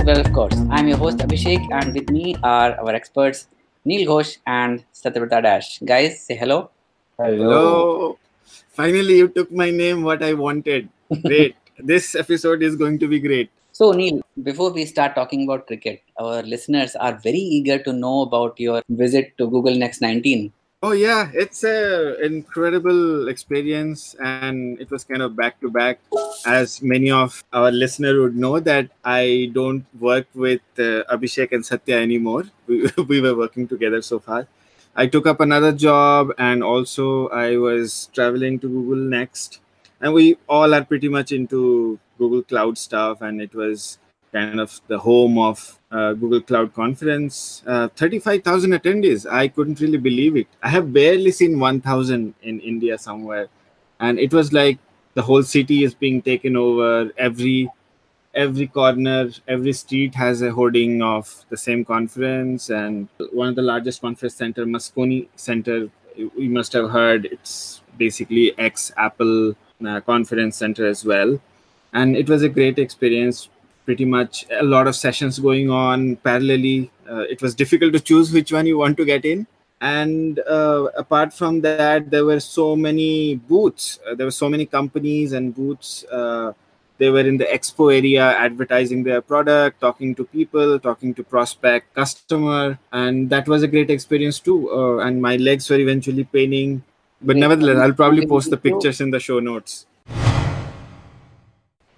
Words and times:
Hello 0.00 0.14
and 0.14 0.24
welcome 0.24 0.40
to 0.40 0.40
Well 0.40 0.48
of 0.48 0.50
Course. 0.50 0.70
I'm 0.70 0.88
your 0.88 0.96
host 0.96 1.18
Abhishek, 1.18 1.68
and 1.72 1.94
with 1.94 2.08
me 2.10 2.34
are 2.42 2.74
our 2.80 2.94
experts 2.94 3.48
Neil 3.84 4.08
Ghosh 4.08 4.38
and 4.46 4.82
Satyavrata 4.94 5.42
Dash. 5.42 5.78
Guys, 5.80 6.20
say 6.22 6.36
hello. 6.36 6.70
Hello. 7.18 8.18
Finally, 8.70 9.18
you 9.18 9.28
took 9.28 9.52
my 9.52 9.70
name, 9.70 10.02
what 10.02 10.22
I 10.22 10.32
wanted. 10.32 10.88
Great. 11.22 11.54
this 11.78 12.14
episode 12.14 12.62
is 12.62 12.76
going 12.76 12.98
to 12.98 13.08
be 13.08 13.20
great. 13.20 13.50
So, 13.72 13.92
Neil, 13.92 14.22
before 14.42 14.72
we 14.72 14.86
start 14.86 15.14
talking 15.14 15.44
about 15.44 15.66
cricket, 15.66 16.02
our 16.18 16.42
listeners 16.42 16.96
are 16.96 17.18
very 17.22 17.38
eager 17.38 17.78
to 17.82 17.92
know 17.92 18.22
about 18.22 18.58
your 18.58 18.82
visit 18.88 19.36
to 19.36 19.48
Google 19.50 19.74
Next 19.74 20.00
19. 20.00 20.50
Oh 20.82 20.92
yeah, 20.92 21.30
it's 21.34 21.62
a 21.62 22.16
incredible 22.24 23.28
experience, 23.28 24.16
and 24.18 24.80
it 24.80 24.90
was 24.90 25.04
kind 25.04 25.20
of 25.20 25.36
back 25.36 25.60
to 25.60 25.70
back. 25.70 26.00
As 26.46 26.80
many 26.80 27.10
of 27.10 27.44
our 27.52 27.70
listener 27.70 28.18
would 28.22 28.34
know, 28.34 28.60
that 28.60 28.88
I 29.04 29.50
don't 29.52 29.84
work 30.00 30.26
with 30.32 30.62
uh, 30.78 31.04
Abhishek 31.12 31.52
and 31.52 31.66
Satya 31.66 31.96
anymore. 32.00 32.44
We, 32.66 32.88
we 33.08 33.20
were 33.20 33.34
working 33.36 33.68
together 33.68 34.00
so 34.00 34.20
far. 34.20 34.46
I 34.96 35.06
took 35.06 35.26
up 35.26 35.40
another 35.40 35.72
job, 35.72 36.32
and 36.38 36.62
also 36.62 37.28
I 37.28 37.58
was 37.58 38.08
traveling 38.14 38.58
to 38.60 38.66
Google 38.66 39.04
Next, 39.04 39.60
and 40.00 40.14
we 40.14 40.38
all 40.48 40.72
are 40.72 40.84
pretty 40.84 41.10
much 41.10 41.30
into 41.30 41.98
Google 42.16 42.42
Cloud 42.42 42.78
stuff, 42.78 43.20
and 43.20 43.42
it 43.42 43.54
was 43.54 43.98
kind 44.32 44.58
of 44.58 44.80
the 44.86 44.98
home 44.98 45.36
of 45.36 45.78
uh, 45.90 46.12
Google 46.12 46.40
Cloud 46.40 46.74
Conference. 46.74 47.62
Uh, 47.66 47.88
35,000 47.88 48.72
attendees. 48.72 49.30
I 49.30 49.48
couldn't 49.48 49.80
really 49.80 49.98
believe 49.98 50.36
it. 50.36 50.46
I 50.62 50.68
have 50.68 50.92
barely 50.92 51.30
seen 51.30 51.58
1,000 51.58 52.34
in 52.42 52.60
India 52.60 52.98
somewhere. 52.98 53.48
And 53.98 54.18
it 54.18 54.32
was 54.32 54.52
like 54.52 54.78
the 55.14 55.22
whole 55.22 55.42
city 55.42 55.84
is 55.84 55.94
being 55.94 56.22
taken 56.22 56.56
over. 56.56 57.10
Every 57.18 57.68
every 58.32 58.68
corner, 58.68 59.28
every 59.48 59.72
street 59.72 60.14
has 60.14 60.40
a 60.40 60.52
hoarding 60.52 61.02
of 61.02 61.44
the 61.48 61.56
same 61.56 61.84
conference. 61.84 62.70
And 62.70 63.08
one 63.32 63.48
of 63.48 63.56
the 63.56 63.62
largest 63.62 64.00
conference 64.00 64.34
center, 64.34 64.64
Moscone 64.64 65.26
Center, 65.34 65.90
you 66.16 66.50
must 66.50 66.72
have 66.72 66.90
heard. 66.90 67.26
It's 67.26 67.82
basically 67.98 68.56
ex 68.58 68.92
Apple 68.96 69.56
uh, 69.86 70.00
conference 70.00 70.56
center 70.56 70.86
as 70.86 71.04
well. 71.04 71.40
And 71.92 72.16
it 72.16 72.28
was 72.28 72.42
a 72.42 72.48
great 72.48 72.78
experience 72.78 73.48
pretty 73.84 74.04
much 74.04 74.46
a 74.50 74.64
lot 74.64 74.86
of 74.86 74.94
sessions 74.94 75.38
going 75.38 75.70
on 75.70 76.16
parallelly. 76.16 76.90
Uh, 77.10 77.20
it 77.20 77.42
was 77.42 77.54
difficult 77.54 77.92
to 77.92 78.00
choose 78.00 78.32
which 78.32 78.52
one 78.52 78.66
you 78.66 78.78
want 78.78 78.96
to 78.96 79.04
get 79.04 79.24
in. 79.24 79.46
And 79.80 80.38
uh, 80.40 80.88
apart 80.96 81.32
from 81.32 81.62
that, 81.62 82.10
there 82.10 82.24
were 82.24 82.40
so 82.40 82.76
many 82.76 83.36
booths. 83.36 83.98
Uh, 84.06 84.14
there 84.14 84.26
were 84.26 84.30
so 84.30 84.48
many 84.48 84.66
companies 84.66 85.32
and 85.32 85.54
booths. 85.54 86.04
Uh, 86.04 86.52
they 86.98 87.08
were 87.08 87.20
in 87.20 87.38
the 87.38 87.46
expo 87.46 87.96
area 87.96 88.22
advertising 88.22 89.04
their 89.04 89.22
product, 89.22 89.80
talking 89.80 90.14
to 90.16 90.24
people, 90.26 90.78
talking 90.78 91.14
to 91.14 91.24
prospect 91.24 91.94
customer, 91.94 92.78
and 92.92 93.30
that 93.30 93.48
was 93.48 93.62
a 93.62 93.68
great 93.68 93.88
experience 93.88 94.38
too. 94.38 94.70
Uh, 94.70 94.98
and 94.98 95.22
my 95.22 95.36
legs 95.36 95.70
were 95.70 95.78
eventually 95.78 96.24
paining, 96.24 96.84
but 97.22 97.36
nevertheless, 97.36 97.78
I'll 97.78 97.94
probably 97.94 98.26
post 98.26 98.50
the 98.50 98.58
pictures 98.58 99.00
in 99.00 99.10
the 99.10 99.18
show 99.18 99.40
notes. 99.40 99.86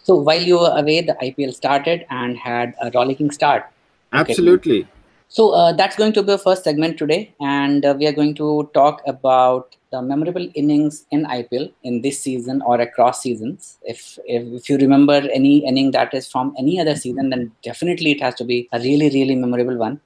So 0.02 0.16
while 0.16 0.42
you 0.42 0.58
were 0.58 0.74
away, 0.76 1.00
the 1.00 1.16
IPL 1.22 1.54
started 1.54 2.06
and 2.10 2.36
had 2.36 2.74
a 2.82 2.90
rollicking 2.92 3.30
start. 3.30 3.66
Absolutely. 4.12 4.80
Okay. 4.80 4.88
So 5.28 5.52
uh, 5.52 5.72
that's 5.72 5.96
going 5.96 6.12
to 6.12 6.22
be 6.22 6.32
our 6.32 6.38
first 6.38 6.64
segment 6.64 6.98
today, 6.98 7.34
and 7.40 7.86
uh, 7.86 7.94
we 7.98 8.06
are 8.06 8.12
going 8.12 8.34
to 8.34 8.68
talk 8.74 9.00
about 9.06 9.76
the 9.90 10.02
memorable 10.02 10.46
innings 10.54 11.06
in 11.10 11.24
IPL 11.24 11.72
in 11.84 12.02
this 12.02 12.20
season 12.20 12.60
or 12.62 12.78
across 12.80 13.22
seasons. 13.22 13.78
If, 13.82 14.18
if 14.26 14.42
if 14.52 14.68
you 14.68 14.76
remember 14.76 15.14
any 15.32 15.66
inning 15.66 15.92
that 15.92 16.12
is 16.12 16.30
from 16.30 16.54
any 16.58 16.78
other 16.78 16.94
season, 16.96 17.30
then 17.30 17.50
definitely 17.62 18.10
it 18.10 18.20
has 18.20 18.34
to 18.36 18.44
be 18.44 18.68
a 18.72 18.78
really 18.80 19.08
really 19.08 19.34
memorable 19.34 19.78
one. 19.78 20.02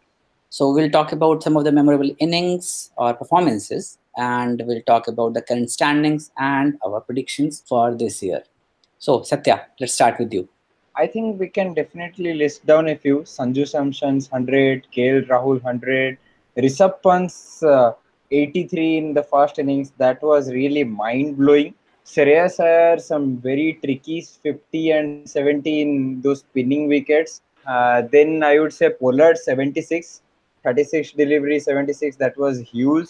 So 0.51 0.73
we'll 0.73 0.91
talk 0.91 1.11
about 1.11 1.43
some 1.43 1.57
of 1.57 1.65
the 1.65 1.73
memorable 1.73 2.15
innings 2.21 2.93
or 2.97 3.13
performances, 3.13 3.99
and 4.17 4.63
we'll 4.65 4.83
talk 4.83 5.09
about 5.09 5.35
the 5.35 5.43
current 5.43 5.73
standings 5.73 6.31
and 6.39 6.79
our 6.87 7.01
predictions 7.01 7.65
for 7.67 7.97
this 7.97 8.23
year. 8.23 8.45
So, 8.99 9.23
Satya, 9.23 9.67
let's 9.79 9.93
start 9.93 10.19
with 10.19 10.33
you. 10.33 10.49
I 10.97 11.07
think 11.07 11.39
we 11.39 11.49
can 11.49 11.75
definitely 11.75 12.33
list 12.35 12.65
down 12.65 12.89
a 12.89 12.97
few. 12.97 13.19
Sanju 13.19 13.69
Samson's 13.69 14.31
100, 14.31 14.87
KL 14.97 15.29
Rahul 15.29 15.63
100, 15.63 16.17
Rishabh 16.57 17.03
Pant's 17.03 17.63
uh, 17.63 17.93
83 18.31 18.97
in 18.97 19.15
the 19.15 19.23
first 19.23 19.59
innings. 19.59 19.93
That 19.99 20.23
was 20.23 20.51
really 20.51 20.85
mind 20.85 21.37
blowing. 21.37 21.75
Shreyas 22.07 22.59
Iyer, 22.61 22.99
some 22.99 23.37
very 23.37 23.79
tricky 23.85 24.23
50 24.43 24.91
and 24.93 25.29
70 25.29 25.81
in 25.83 26.21
those 26.23 26.41
spinning 26.41 26.89
wickets. 26.89 27.43
Uh, 27.67 28.03
then 28.11 28.43
I 28.43 28.59
would 28.59 28.73
say 28.73 28.91
Pollard 28.91 29.37
76, 29.37 30.23
36 30.65 31.13
delivery 31.13 31.61
76. 31.61 32.17
That 32.17 32.39
was 32.39 32.61
huge. 32.61 33.09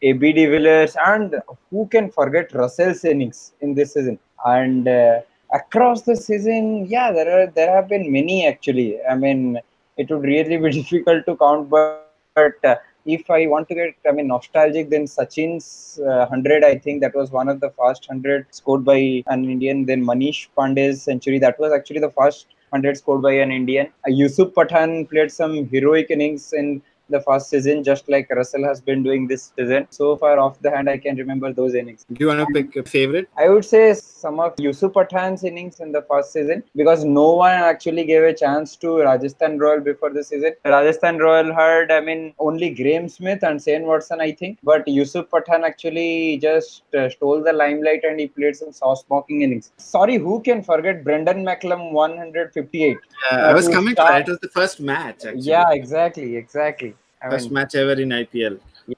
AB 0.00 0.32
de 0.32 0.88
and 1.04 1.34
who 1.70 1.86
can 1.88 2.10
forget 2.10 2.54
Russell's 2.54 3.04
innings 3.04 3.52
in 3.60 3.74
this 3.74 3.94
season? 3.94 4.18
And 4.44 4.86
uh, 4.88 5.20
across 5.52 6.02
the 6.02 6.16
season, 6.16 6.86
yeah, 6.86 7.12
there 7.12 7.30
are 7.42 7.46
there 7.46 7.74
have 7.74 7.88
been 7.88 8.10
many 8.12 8.46
actually. 8.46 9.00
I 9.04 9.14
mean, 9.14 9.60
it 9.96 10.10
would 10.10 10.22
really 10.22 10.56
be 10.64 10.70
difficult 10.70 11.26
to 11.26 11.36
count, 11.36 11.70
but, 11.70 12.12
but 12.34 12.64
uh, 12.64 12.76
if 13.04 13.30
I 13.30 13.46
want 13.46 13.68
to 13.68 13.74
get, 13.74 13.94
I 14.06 14.12
mean, 14.12 14.28
nostalgic, 14.28 14.90
then 14.90 15.06
Sachin's 15.06 15.98
uh, 16.02 16.26
100, 16.28 16.62
I 16.62 16.76
think 16.76 17.00
that 17.00 17.14
was 17.14 17.30
one 17.30 17.48
of 17.48 17.60
the 17.60 17.70
first 17.70 18.06
100 18.08 18.46
scored 18.50 18.84
by 18.84 19.22
an 19.26 19.44
Indian. 19.44 19.86
Then 19.86 20.04
Manish 20.04 20.48
Pandey's 20.56 21.02
century, 21.02 21.38
that 21.38 21.58
was 21.58 21.72
actually 21.72 22.00
the 22.00 22.10
first 22.10 22.46
100 22.70 22.98
scored 22.98 23.22
by 23.22 23.32
an 23.32 23.50
Indian. 23.50 23.86
Uh, 24.06 24.10
Yusuf 24.10 24.48
Pathan 24.52 25.08
played 25.08 25.32
some 25.32 25.66
heroic 25.68 26.10
innings 26.10 26.52
in 26.52 26.82
the 27.08 27.20
first 27.20 27.50
season, 27.50 27.84
just 27.84 28.08
like 28.08 28.30
Russell 28.30 28.64
has 28.64 28.80
been 28.80 29.02
doing 29.02 29.26
this 29.26 29.52
season. 29.56 29.86
So 29.90 30.16
far 30.16 30.38
off 30.38 30.60
the 30.60 30.70
hand, 30.70 30.88
I 30.88 30.98
can 30.98 31.16
remember 31.16 31.52
those 31.52 31.74
innings. 31.74 32.04
Do 32.12 32.16
you 32.20 32.28
want 32.28 32.40
to 32.40 32.46
pick 32.52 32.76
a 32.76 32.88
favorite? 32.88 33.28
I 33.36 33.48
would 33.48 33.64
say 33.64 33.94
some 33.94 34.40
of 34.40 34.54
Yusuf 34.58 34.92
Pathan's 34.92 35.44
innings 35.44 35.80
in 35.80 35.92
the 35.92 36.02
first 36.02 36.32
season 36.32 36.62
because 36.74 37.04
no 37.04 37.32
one 37.32 37.54
actually 37.54 38.04
gave 38.04 38.22
a 38.22 38.34
chance 38.34 38.76
to 38.76 38.98
Rajasthan 38.98 39.58
Royal 39.58 39.80
before 39.80 40.10
the 40.10 40.24
season. 40.24 40.52
Rajasthan 40.64 41.18
Royal 41.18 41.52
had, 41.54 41.90
I 41.90 42.00
mean, 42.00 42.34
only 42.38 42.70
Graeme 42.70 43.08
Smith 43.08 43.42
and 43.42 43.62
Shane 43.62 43.84
Watson, 43.84 44.20
I 44.20 44.32
think. 44.32 44.58
But 44.62 44.86
Yusuf 44.86 45.28
Pathan 45.28 45.64
actually 45.64 46.38
just 46.38 46.82
uh, 46.94 47.08
stole 47.08 47.42
the 47.42 47.52
limelight 47.52 48.04
and 48.04 48.20
he 48.20 48.28
played 48.28 48.56
some 48.56 48.72
soft 48.72 49.06
smoking 49.06 49.42
innings. 49.42 49.72
Sorry, 49.76 50.16
who 50.16 50.40
can 50.40 50.62
forget 50.62 51.04
Brendon 51.04 51.44
McCullum 51.44 51.92
158? 51.92 52.96
Uh, 53.30 53.34
I 53.34 53.54
was 53.54 53.68
coming 53.68 53.94
start... 53.94 54.08
to 54.08 54.12
that. 54.12 54.28
It 54.28 54.30
was 54.30 54.40
the 54.40 54.48
first 54.48 54.80
match, 54.80 55.24
actually. 55.24 55.40
Yeah, 55.40 55.70
exactly, 55.72 56.36
exactly. 56.36 56.94
Mean, 57.30 57.52
match 57.52 57.74
ever 57.74 58.00
in 58.00 58.10
IPL. 58.10 58.58
Yeah. 58.86 58.94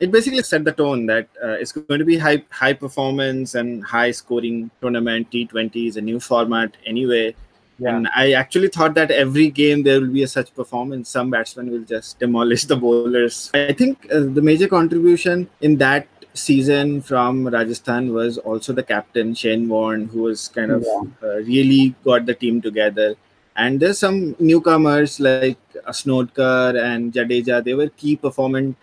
It 0.00 0.10
basically 0.10 0.42
set 0.42 0.64
the 0.64 0.72
tone 0.72 1.06
that 1.06 1.28
uh, 1.42 1.52
it's 1.52 1.72
going 1.72 1.98
to 1.98 2.04
be 2.04 2.18
high 2.18 2.42
high 2.50 2.72
performance 2.72 3.54
and 3.54 3.84
high 3.84 4.10
scoring 4.12 4.70
tournament. 4.80 5.30
T20 5.30 5.88
is 5.88 5.96
a 5.96 6.00
new 6.00 6.20
format 6.20 6.76
anyway. 6.86 7.34
Yeah. 7.78 7.96
And 7.96 8.08
I 8.14 8.32
actually 8.32 8.68
thought 8.68 8.94
that 8.94 9.10
every 9.10 9.50
game 9.50 9.84
there 9.84 10.00
will 10.00 10.12
be 10.12 10.24
a 10.24 10.28
such 10.28 10.52
performance. 10.54 11.08
Some 11.08 11.30
batsmen 11.30 11.70
will 11.70 11.84
just 11.84 12.18
demolish 12.24 12.64
the 12.64 12.76
bowlers. 12.76 13.50
I 13.54 13.72
think 13.72 14.06
uh, 14.12 14.20
the 14.20 14.42
major 14.42 14.68
contribution 14.68 15.48
in 15.60 15.76
that 15.78 16.08
season 16.34 17.00
from 17.02 17.46
Rajasthan 17.46 18.12
was 18.12 18.38
also 18.38 18.72
the 18.72 18.82
captain 18.82 19.34
Shane 19.34 19.68
Warne, 19.68 20.06
who 20.06 20.22
was 20.22 20.48
kind 20.48 20.70
of 20.70 20.84
yeah. 20.84 21.28
uh, 21.28 21.36
really 21.36 21.94
got 22.04 22.26
the 22.26 22.34
team 22.34 22.60
together. 22.60 23.16
And 23.58 23.80
there's 23.80 23.98
some 23.98 24.36
newcomers 24.38 25.18
like 25.18 25.58
Asnodkar 25.86 26.80
and 26.80 27.12
Jadeja. 27.12 27.62
They 27.62 27.74
were 27.74 27.88
key 27.88 28.14
performance 28.14 28.76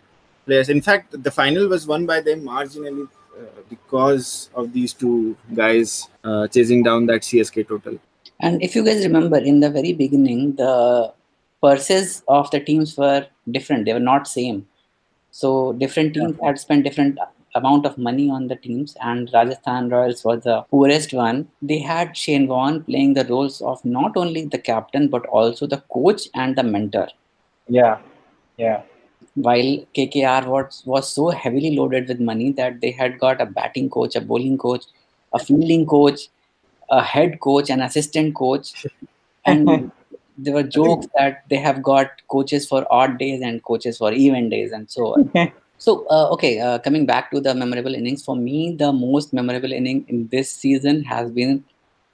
players. 0.46 0.68
In 0.68 0.82
fact, 0.82 1.24
the 1.24 1.32
final 1.32 1.70
was 1.70 1.88
won 1.88 2.06
by 2.06 2.20
them 2.20 2.42
marginally 2.42 3.08
uh, 3.38 3.62
because 3.70 4.50
of 4.54 4.74
these 4.74 4.92
two 4.92 5.38
guys 5.54 6.10
uh, 6.26 6.48
chasing 6.50 6.84
down 6.84 7.06
that 7.06 7.22
CSK 7.22 7.70
total. 7.70 7.98
And 8.42 8.62
if 8.62 8.76
you 8.76 8.84
guys 8.84 9.02
remember, 9.06 9.38
in 9.38 9.62
the 9.62 9.70
very 9.70 9.94
beginning, 9.94 10.58
the 10.58 11.14
purses 11.64 12.22
of 12.28 12.52
the 12.52 12.60
teams 12.60 12.98
were 12.98 13.26
different. 13.50 13.86
They 13.86 13.94
were 13.94 14.08
not 14.12 14.28
same. 14.28 14.68
So 15.32 15.72
different 15.72 16.16
teams 16.16 16.38
had 16.44 16.60
spent 16.60 16.84
different 16.84 17.18
amount 17.56 17.86
of 17.86 17.98
money 17.98 18.30
on 18.30 18.48
the 18.48 18.56
teams, 18.56 18.96
and 19.02 19.30
Rajasthan 19.34 19.90
Royals 19.90 20.24
was 20.24 20.44
the 20.44 20.62
poorest 20.70 21.14
one. 21.14 21.48
They 21.62 21.80
had 21.80 22.16
Shane 22.16 22.48
Warne 22.48 22.84
playing 22.84 23.14
the 23.14 23.26
roles 23.26 23.62
of 23.62 23.84
not 23.84 24.18
only 24.18 24.46
the 24.46 24.60
captain 24.60 25.08
but 25.08 25.26
also 25.28 25.66
the 25.66 25.82
coach 25.92 26.28
and 26.34 26.56
the 26.56 26.64
mentor. 26.64 27.08
Yeah, 27.68 28.00
yeah. 28.58 28.84
While 29.36 29.86
KKR 29.96 30.46
was, 30.48 30.84
was 30.86 31.12
so 31.12 31.30
heavily 31.30 31.76
loaded 31.76 32.08
with 32.08 32.20
money 32.20 32.52
that 32.54 32.82
they 32.82 32.92
had 32.92 33.20
got 33.20 33.42
a 33.42 33.46
batting 33.46 33.90
coach, 33.90 34.16
a 34.16 34.22
bowling 34.22 34.58
coach, 34.58 34.86
a 35.34 35.40
fielding 35.40 35.86
coach, 35.86 36.30
a 36.90 37.02
head 37.04 37.40
coach, 37.40 37.70
an 37.70 37.82
assistant 37.82 38.36
coach, 38.36 38.86
and 39.46 39.92
there 40.38 40.54
were 40.54 40.64
jokes 40.64 41.08
that 41.18 41.44
they 41.50 41.58
have 41.58 41.82
got 41.82 42.10
coaches 42.28 42.68
for 42.68 42.86
odd 42.92 43.18
days 43.18 43.42
and 43.42 43.64
coaches 43.64 43.98
for 43.98 44.12
even 44.12 44.50
days 44.50 44.72
and 44.72 44.90
so 44.90 45.14
on. 45.16 45.32
So, 45.78 46.06
uh, 46.10 46.30
okay, 46.32 46.60
uh, 46.60 46.80
coming 46.80 47.06
back 47.06 47.32
to 47.32 47.40
the 47.40 47.54
memorable 47.54 47.94
innings, 47.94 48.24
for 48.24 48.36
me, 48.36 48.72
the 48.72 48.92
most 48.92 49.34
memorable 49.34 49.72
inning 49.72 50.06
in 50.08 50.28
this 50.30 50.52
season 50.52 51.04
has 51.04 51.30
been 51.32 51.64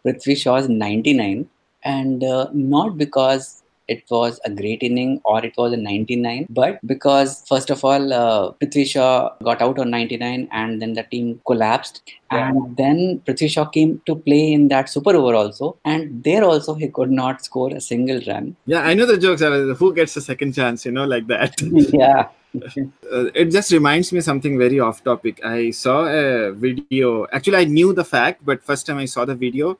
Prithvi 0.06 0.38
Shaw's 0.38 0.68
99. 0.70 1.50
and 1.84 2.24
uh, 2.24 2.48
not 2.54 2.98
because 2.98 3.61
it 3.94 4.04
was 4.16 4.40
a 4.50 4.52
great 4.60 4.82
inning 4.88 5.14
or 5.26 5.38
it 5.50 5.56
was 5.62 5.74
a 5.78 5.78
99 5.78 6.48
but 6.62 6.80
because 6.94 7.44
first 7.52 7.70
of 7.76 7.84
all 7.90 8.14
uh, 8.22 8.52
Prithvi 8.60 8.86
Shaw 8.94 9.12
got 9.50 9.62
out 9.66 9.80
on 9.84 9.90
99 9.90 10.48
and 10.52 10.82
then 10.82 10.94
the 11.00 11.06
team 11.14 11.28
collapsed 11.52 12.02
Yeah. 12.08 12.50
and 12.50 12.78
then 12.82 12.98
Prithvi 13.26 13.50
Shaw 13.54 13.66
came 13.78 13.92
to 14.10 14.16
play 14.28 14.44
in 14.58 14.68
that 14.74 14.90
super 14.96 15.14
over 15.22 15.34
also 15.42 15.68
and 15.94 16.24
there 16.28 16.44
also 16.50 16.74
he 16.84 16.88
could 16.98 17.12
not 17.22 17.44
score 17.50 17.70
a 17.80 17.82
single 17.92 18.22
run 18.32 18.46
Yeah, 18.74 18.84
I 18.92 18.94
know 19.00 19.08
the 19.14 19.18
jokes 19.26 19.42
are 19.48 19.56
who 19.82 19.90
gets 20.00 20.16
a 20.22 20.24
second 20.32 20.54
chance, 20.60 20.86
you 20.88 20.94
know, 20.98 21.08
like 21.16 21.28
that. 21.34 21.52
yeah 22.04 22.30
uh, 22.56 23.26
it 23.42 23.46
just 23.58 23.72
reminds 23.72 24.12
me 24.12 24.22
something 24.22 24.58
very 24.58 24.80
off 24.80 25.04
topic. 25.04 25.40
I 25.44 25.72
saw 25.72 26.06
a 26.06 26.52
video. 26.52 27.26
Actually, 27.32 27.58
I 27.58 27.64
knew 27.66 27.94
the 27.94 28.04
fact, 28.04 28.44
but 28.50 28.64
first 28.64 28.86
time 28.86 28.98
I 28.98 29.06
saw 29.06 29.24
the 29.26 29.36
video 29.36 29.78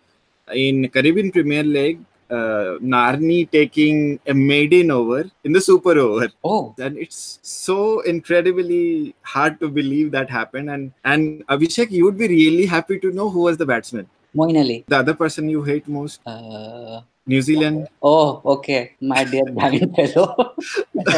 in 0.54 0.88
Caribbean 0.90 1.32
Premier 1.32 1.64
League, 1.64 2.00
uh, 2.32 2.78
Narine 2.80 3.50
taking 3.52 4.20
a 4.28 4.34
maiden 4.34 4.90
over 4.92 5.30
in 5.44 5.52
the 5.52 5.62
super 5.62 5.98
over. 6.00 6.30
oh 6.44 6.74
And 6.80 6.98
it's 6.98 7.40
so 7.42 8.02
incredibly 8.02 9.16
hard 9.22 9.60
to 9.60 9.70
believe 9.70 10.12
that 10.12 10.30
happened. 10.30 10.70
And 10.70 10.94
and 11.04 11.46
Abhishek, 11.48 11.92
you 11.92 12.06
would 12.06 12.18
be 12.18 12.28
really 12.28 12.66
happy 12.66 13.00
to 13.00 13.12
know 13.12 13.30
who 13.30 13.42
was 13.42 13.58
the 13.58 13.66
batsman. 13.66 14.08
Moeen 14.36 14.58
Ali 14.58 14.86
The 14.88 15.00
other 15.00 15.14
person 15.14 15.50
you 15.50 15.64
hate 15.64 15.88
most, 15.88 16.22
uh, 16.26 17.02
New 17.26 17.42
Zealand, 17.42 17.88
oh 18.02 18.42
okay 18.46 18.96
my 19.02 19.24
dear 19.24 19.44
Bhavin 19.60 19.94
fellow 19.96 20.56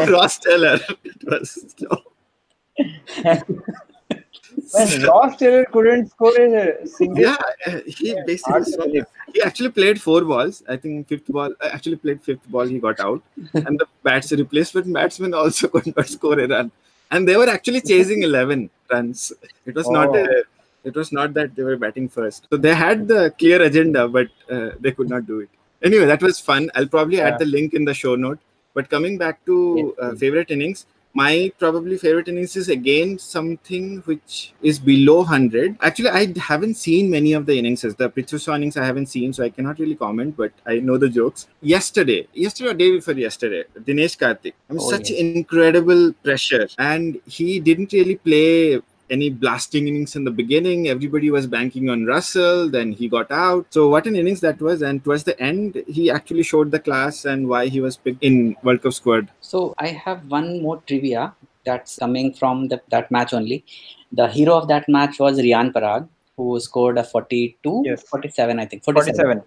Ross 0.12 0.38
Taylor. 0.38 0.80
It 1.04 1.24
was 1.24 1.74
so 1.76 2.02
When 4.72 5.02
Ross 5.02 5.36
Taylor 5.36 5.64
couldn't 5.66 6.10
score 6.10 6.36
a 6.56 6.86
single, 6.86 7.22
yeah, 7.22 7.36
he 7.86 8.10
hard 8.10 8.26
basically 8.26 8.64
to 8.64 8.70
saw 8.70 8.84
believe. 8.84 9.06
He 9.34 9.42
actually 9.42 9.70
played 9.78 10.00
four 10.00 10.20
balls. 10.30 10.62
I 10.68 10.76
think 10.76 11.08
fifth 11.08 11.26
ball 11.36 11.52
uh, 11.60 11.68
actually 11.72 11.96
played 11.96 12.22
fifth 12.22 12.46
ball. 12.48 12.66
He 12.74 12.78
got 12.78 13.00
out, 13.00 13.22
and 13.54 13.78
the 13.82 13.86
bats 14.02 14.32
replacement 14.32 14.92
batsman 14.92 15.34
also 15.34 15.68
could 15.74 15.94
not 15.96 16.08
score 16.08 16.38
a 16.40 16.48
run. 16.48 16.70
And 17.10 17.28
they 17.28 17.36
were 17.36 17.48
actually 17.48 17.80
chasing 17.92 18.22
eleven 18.30 18.70
runs. 18.90 19.32
It 19.66 19.74
was 19.74 19.88
not 19.98 20.08
Oh. 20.08 20.24
a, 20.24 20.42
it 20.88 20.94
was 20.94 21.12
not 21.12 21.34
that 21.34 21.54
they 21.56 21.62
were 21.62 21.76
batting 21.76 22.08
first. 22.08 22.46
So 22.50 22.56
they 22.56 22.74
had 22.74 23.06
the 23.08 23.20
clear 23.38 23.60
agenda, 23.62 24.06
but 24.08 24.28
uh, 24.50 24.70
they 24.80 24.92
could 24.92 25.08
not 25.08 25.26
do 25.26 25.40
it. 25.40 25.48
Anyway, 25.82 26.06
that 26.06 26.22
was 26.22 26.38
fun. 26.40 26.70
I'll 26.74 26.86
probably 26.96 27.18
Yeah. 27.18 27.28
add 27.28 27.38
the 27.38 27.46
link 27.46 27.74
in 27.74 27.84
the 27.84 27.94
show 27.94 28.14
note. 28.16 28.38
But 28.74 28.90
coming 28.90 29.16
back 29.18 29.44
to 29.46 29.94
uh, 30.02 30.14
favorite 30.16 30.50
innings, 30.50 30.86
my 31.14 31.52
probably 31.58 31.96
favorite 31.96 32.28
innings 32.28 32.56
is 32.56 32.68
again 32.68 33.18
something 33.18 34.02
which 34.06 34.52
is 34.62 34.78
below 34.78 35.18
100 35.18 35.76
actually 35.80 36.10
i 36.10 36.26
haven't 36.38 36.74
seen 36.74 37.08
many 37.10 37.32
of 37.32 37.46
the 37.46 37.56
innings. 37.58 37.82
The 37.82 38.10
Prithvi 38.10 38.44
Shaw 38.44 38.56
innings 38.56 38.76
i 38.76 38.84
haven't 38.84 39.06
seen 39.06 39.32
so 39.32 39.44
i 39.44 39.48
cannot 39.48 39.78
really 39.78 39.94
comment 39.94 40.36
but 40.36 40.52
i 40.66 40.78
know 40.80 40.98
the 40.98 41.08
jokes. 41.08 41.46
Yesterday 41.60 42.26
yesterday 42.32 42.70
or 42.70 42.74
day 42.74 42.90
before 42.96 43.14
yesterday 43.14 43.64
dinesh 43.78 44.18
karthik. 44.18 44.54
I 44.68 44.72
mean 44.72 44.80
Oh, 44.82 44.90
such 44.90 45.10
incredible 45.10 46.12
pressure. 46.24 46.68
And 46.78 47.20
he 47.26 47.60
didn't 47.60 47.92
really 47.92 48.16
play 48.16 48.80
any 49.10 49.30
blasting 49.30 49.88
innings 49.88 50.16
in 50.16 50.24
the 50.24 50.30
beginning. 50.30 50.88
Everybody 50.88 51.30
was 51.30 51.46
banking 51.46 51.90
on 51.90 52.06
Russell. 52.06 52.68
Then 52.70 52.92
he 52.92 53.08
got 53.08 53.30
out. 53.30 53.66
So 53.70 53.88
what 53.88 54.06
an 54.06 54.16
innings 54.16 54.40
that 54.40 54.60
was! 54.60 54.82
And 54.82 55.02
towards 55.04 55.24
the 55.24 55.38
end, 55.40 55.82
he 55.88 56.10
actually 56.10 56.42
showed 56.42 56.70
the 56.70 56.80
class 56.80 57.24
and 57.24 57.48
why 57.48 57.66
he 57.66 57.80
was 57.80 57.96
picked 57.96 58.22
in 58.22 58.56
World 58.62 58.82
Cup 58.82 58.92
squad. 58.92 59.30
So 59.40 59.74
I 59.78 59.88
have 59.88 60.26
one 60.30 60.62
more 60.62 60.78
trivia 60.86 61.34
that's 61.64 61.96
coming 61.98 62.32
from 62.34 62.68
the, 62.68 62.80
that 62.90 63.10
match 63.10 63.32
only. 63.32 63.64
The 64.12 64.28
hero 64.28 64.54
of 64.54 64.68
that 64.68 64.88
match 64.88 65.18
was 65.18 65.38
Rian 65.38 65.72
Parag, 65.72 66.08
who 66.36 66.60
scored 66.60 66.98
a 66.98 67.04
42, 67.04 67.82
Yes. 67.84 68.02
47, 68.02 68.58
I 68.58 68.66
think, 68.66 68.84
47, 68.84 69.16
47. 69.16 69.42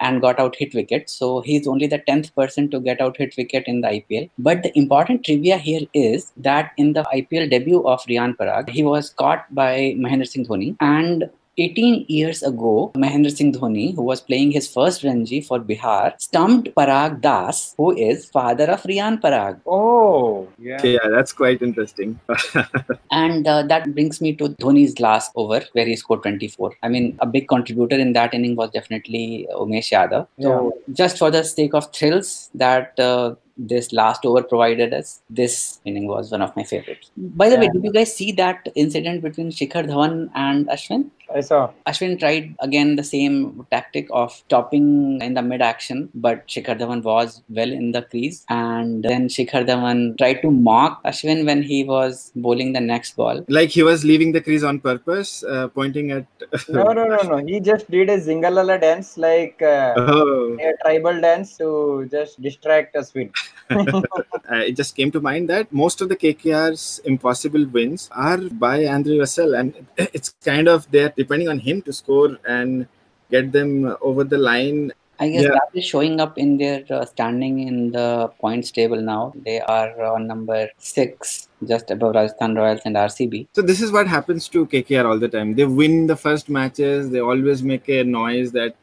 And 0.00 0.20
got 0.20 0.38
out 0.38 0.56
hit 0.56 0.74
wicket. 0.74 1.10
So 1.10 1.40
he's 1.40 1.66
only 1.66 1.86
the 1.86 1.98
10th 1.98 2.34
person 2.34 2.70
to 2.70 2.80
get 2.80 3.00
out 3.00 3.16
hit 3.16 3.34
wicket 3.36 3.64
in 3.66 3.80
the 3.80 3.88
IPL. 3.88 4.30
But 4.38 4.62
the 4.62 4.76
important 4.78 5.24
trivia 5.24 5.58
here 5.58 5.82
is 5.94 6.32
that 6.36 6.72
in 6.76 6.92
the 6.92 7.04
IPL 7.14 7.50
debut 7.50 7.86
of 7.86 8.02
Rian 8.02 8.36
Parag, 8.36 8.68
he 8.68 8.82
was 8.82 9.10
caught 9.10 9.52
by 9.54 9.94
Mahendra 9.98 10.28
Singh 10.28 10.46
Dhoni 10.46 10.76
and 10.80 11.30
18 11.58 12.06
years 12.08 12.42
ago, 12.42 12.92
Mahendra 12.96 13.34
Singh 13.36 13.52
Dhoni, 13.52 13.94
who 13.94 14.02
was 14.02 14.20
playing 14.20 14.52
his 14.52 14.72
first 14.72 15.02
Ranji 15.02 15.40
for 15.40 15.58
Bihar, 15.58 16.20
stumped 16.20 16.74
Parag 16.74 17.20
Das, 17.20 17.74
who 17.76 17.96
is 17.96 18.26
father 18.26 18.70
of 18.70 18.82
Rian 18.84 19.20
Parag. 19.20 19.60
Oh, 19.66 20.48
yeah. 20.58 20.82
Yeah, 20.82 21.08
that's 21.10 21.32
quite 21.32 21.62
interesting. 21.62 22.18
And 23.10 23.46
uh, 23.46 23.62
that 23.64 23.92
brings 23.94 24.20
me 24.20 24.34
to 24.36 24.50
Dhoni's 24.50 25.00
last 25.00 25.32
over, 25.34 25.62
where 25.72 25.86
he 25.86 25.96
scored 25.96 26.22
24. 26.22 26.74
I 26.82 26.88
mean, 26.88 27.18
a 27.20 27.26
big 27.26 27.48
contributor 27.48 27.96
in 27.96 28.12
that 28.12 28.34
inning 28.34 28.54
was 28.56 28.70
definitely 28.70 29.46
Umesh 29.54 29.90
Yadav. 29.90 30.26
So, 30.40 30.72
just 30.92 31.18
for 31.18 31.30
the 31.30 31.42
sake 31.42 31.74
of 31.74 31.92
thrills 31.92 32.50
that 32.54 32.98
uh, 32.98 33.34
this 33.58 33.92
last 33.92 34.24
over 34.24 34.42
provided 34.42 34.94
us, 34.94 35.20
this 35.28 35.80
inning 35.84 36.06
was 36.06 36.30
one 36.30 36.42
of 36.42 36.54
my 36.56 36.64
favorites. 36.64 37.10
By 37.16 37.50
the 37.50 37.58
way, 37.58 37.68
did 37.68 37.84
you 37.84 37.92
guys 37.92 38.14
see 38.16 38.32
that 38.32 38.68
incident 38.74 39.22
between 39.22 39.50
Shikhar 39.50 39.86
Dhawan 39.86 40.30
and 40.34 40.68
Ashwin? 40.68 41.10
I 41.34 41.40
saw. 41.40 41.70
Ashwin 41.86 42.18
tried 42.18 42.54
again 42.60 42.96
the 42.96 43.04
same 43.04 43.66
tactic 43.70 44.08
of 44.10 44.32
stopping 44.32 45.20
in 45.20 45.34
the 45.34 45.42
mid 45.42 45.60
action, 45.60 46.08
but 46.14 46.46
Shikhar 46.48 46.78
Dhawan 46.78 47.02
was 47.02 47.42
well 47.50 47.70
in 47.70 47.92
the 47.92 48.02
crease. 48.02 48.44
And 48.48 49.02
then 49.04 49.28
Shikhar 49.28 49.66
Dhawan 49.66 50.16
tried 50.18 50.40
to 50.42 50.50
mock 50.50 51.02
Ashwin 51.04 51.44
when 51.44 51.62
he 51.62 51.84
was 51.84 52.32
bowling 52.36 52.72
the 52.72 52.80
next 52.80 53.16
ball. 53.16 53.44
like 53.48 53.70
he 53.70 53.82
was 53.82 54.04
leaving 54.04 54.32
the 54.32 54.40
crease 54.40 54.62
on 54.62 54.80
purpose, 54.80 55.42
uh, 55.44 55.68
pointing 55.68 56.10
at. 56.12 56.26
No, 56.68 56.92
no, 56.92 57.04
no, 57.06 57.22
no. 57.22 57.36
He 57.46 57.60
just 57.60 57.90
did 57.90 58.08
a 58.10 58.18
Zingalala 58.18 58.80
dance, 58.80 59.16
like 59.18 59.60
uh, 59.62 59.98
Oh, 59.98 60.56
a 60.58 60.72
tribal 60.82 61.20
dance 61.20 61.56
to 61.58 62.08
just 62.10 62.40
distract 62.40 62.96
us 62.96 63.12
with. 63.14 63.30
uh, 63.30 63.47
it 63.70 64.72
just 64.76 64.96
came 64.96 65.10
to 65.12 65.20
mind 65.20 65.48
that 65.48 65.72
most 65.72 66.00
of 66.00 66.08
the 66.08 66.16
KKR's 66.16 67.00
impossible 67.04 67.66
wins 67.66 68.08
are 68.12 68.38
by 68.38 68.86
Andre 68.86 69.18
Russell, 69.18 69.54
and 69.54 69.74
it's 69.96 70.30
kind 70.44 70.68
of 70.68 70.90
there 70.90 71.12
depending 71.16 71.48
on 71.48 71.58
him 71.58 71.82
to 71.82 71.92
score 71.92 72.36
and 72.46 72.86
get 73.30 73.52
them 73.52 73.96
over 74.00 74.24
the 74.24 74.38
line. 74.38 74.92
I 75.20 75.28
guess 75.30 75.42
Yeah. 75.42 75.50
that 75.50 75.70
is 75.74 75.84
showing 75.84 76.20
up 76.20 76.38
in 76.38 76.58
their 76.58 76.84
uh, 76.88 77.04
standing 77.04 77.66
in 77.66 77.90
the 77.90 78.30
points 78.40 78.70
table 78.70 79.00
now. 79.02 79.32
They 79.44 79.60
are 79.60 80.00
on 80.04 80.28
number 80.28 80.68
six, 80.78 81.48
just 81.66 81.90
above 81.90 82.14
Rajasthan 82.14 82.54
Royals 82.54 82.82
and 82.84 82.96
RCB. 82.96 83.48
So 83.52 83.62
this 83.62 83.80
is 83.80 83.90
what 83.90 84.06
happens 84.06 84.46
to 84.50 84.64
KKR 84.66 85.04
all 85.04 85.18
the 85.18 85.28
time. 85.28 85.54
They 85.56 85.64
win 85.64 86.06
the 86.06 86.14
first 86.14 86.48
matches. 86.48 87.10
They 87.10 87.18
always 87.20 87.64
make 87.64 87.88
a 87.88 88.04
noise 88.04 88.52
that 88.52 88.76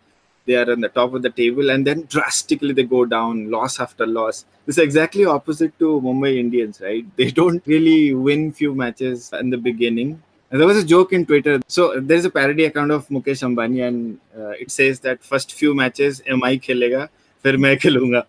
they 0.46 0.56
are 0.56 0.72
on 0.72 0.82
the 0.82 0.90
top 0.90 1.14
of 1.14 1.22
the 1.22 1.30
table 1.30 1.70
and 1.70 1.86
then 1.86 2.06
drastically 2.10 2.74
they 2.74 2.84
go 2.84 3.06
down 3.06 3.50
loss 3.50 3.80
after 3.80 4.06
loss. 4.06 4.46
This 4.66 4.78
is 4.78 4.84
exactly 4.84 5.26
opposite 5.26 5.78
to 5.80 6.02
mumbai 6.02 6.38
indians 6.38 6.82
right? 6.82 7.06
They 7.16 7.32
don't 7.32 7.66
really 7.66 8.14
win 8.14 8.52
few 8.52 8.76
matches 8.76 9.32
in 9.40 9.50
the 9.50 9.58
beginning. 9.58 10.22
And 10.52 10.62
there 10.62 10.68
was 10.68 10.78
a 10.78 10.86
joke 10.86 11.14
in 11.14 11.26
twitter. 11.26 11.60
So 11.68 12.00
there's 12.00 12.26
a 12.26 12.30
parody 12.30 12.66
account 12.66 12.92
of 12.92 13.08
mukesh 13.10 13.44
ambani 13.48 13.88
and 13.88 14.20
uh, 14.38 14.52
it 14.52 14.72
says 14.72 15.00
that 15.02 15.24
first 15.24 15.54
few 15.54 15.74
matches 15.74 16.22
mi 16.28 16.60
khelega 16.60 17.10
fir 17.42 17.58
main 17.58 17.78
khelunga. 17.78 18.26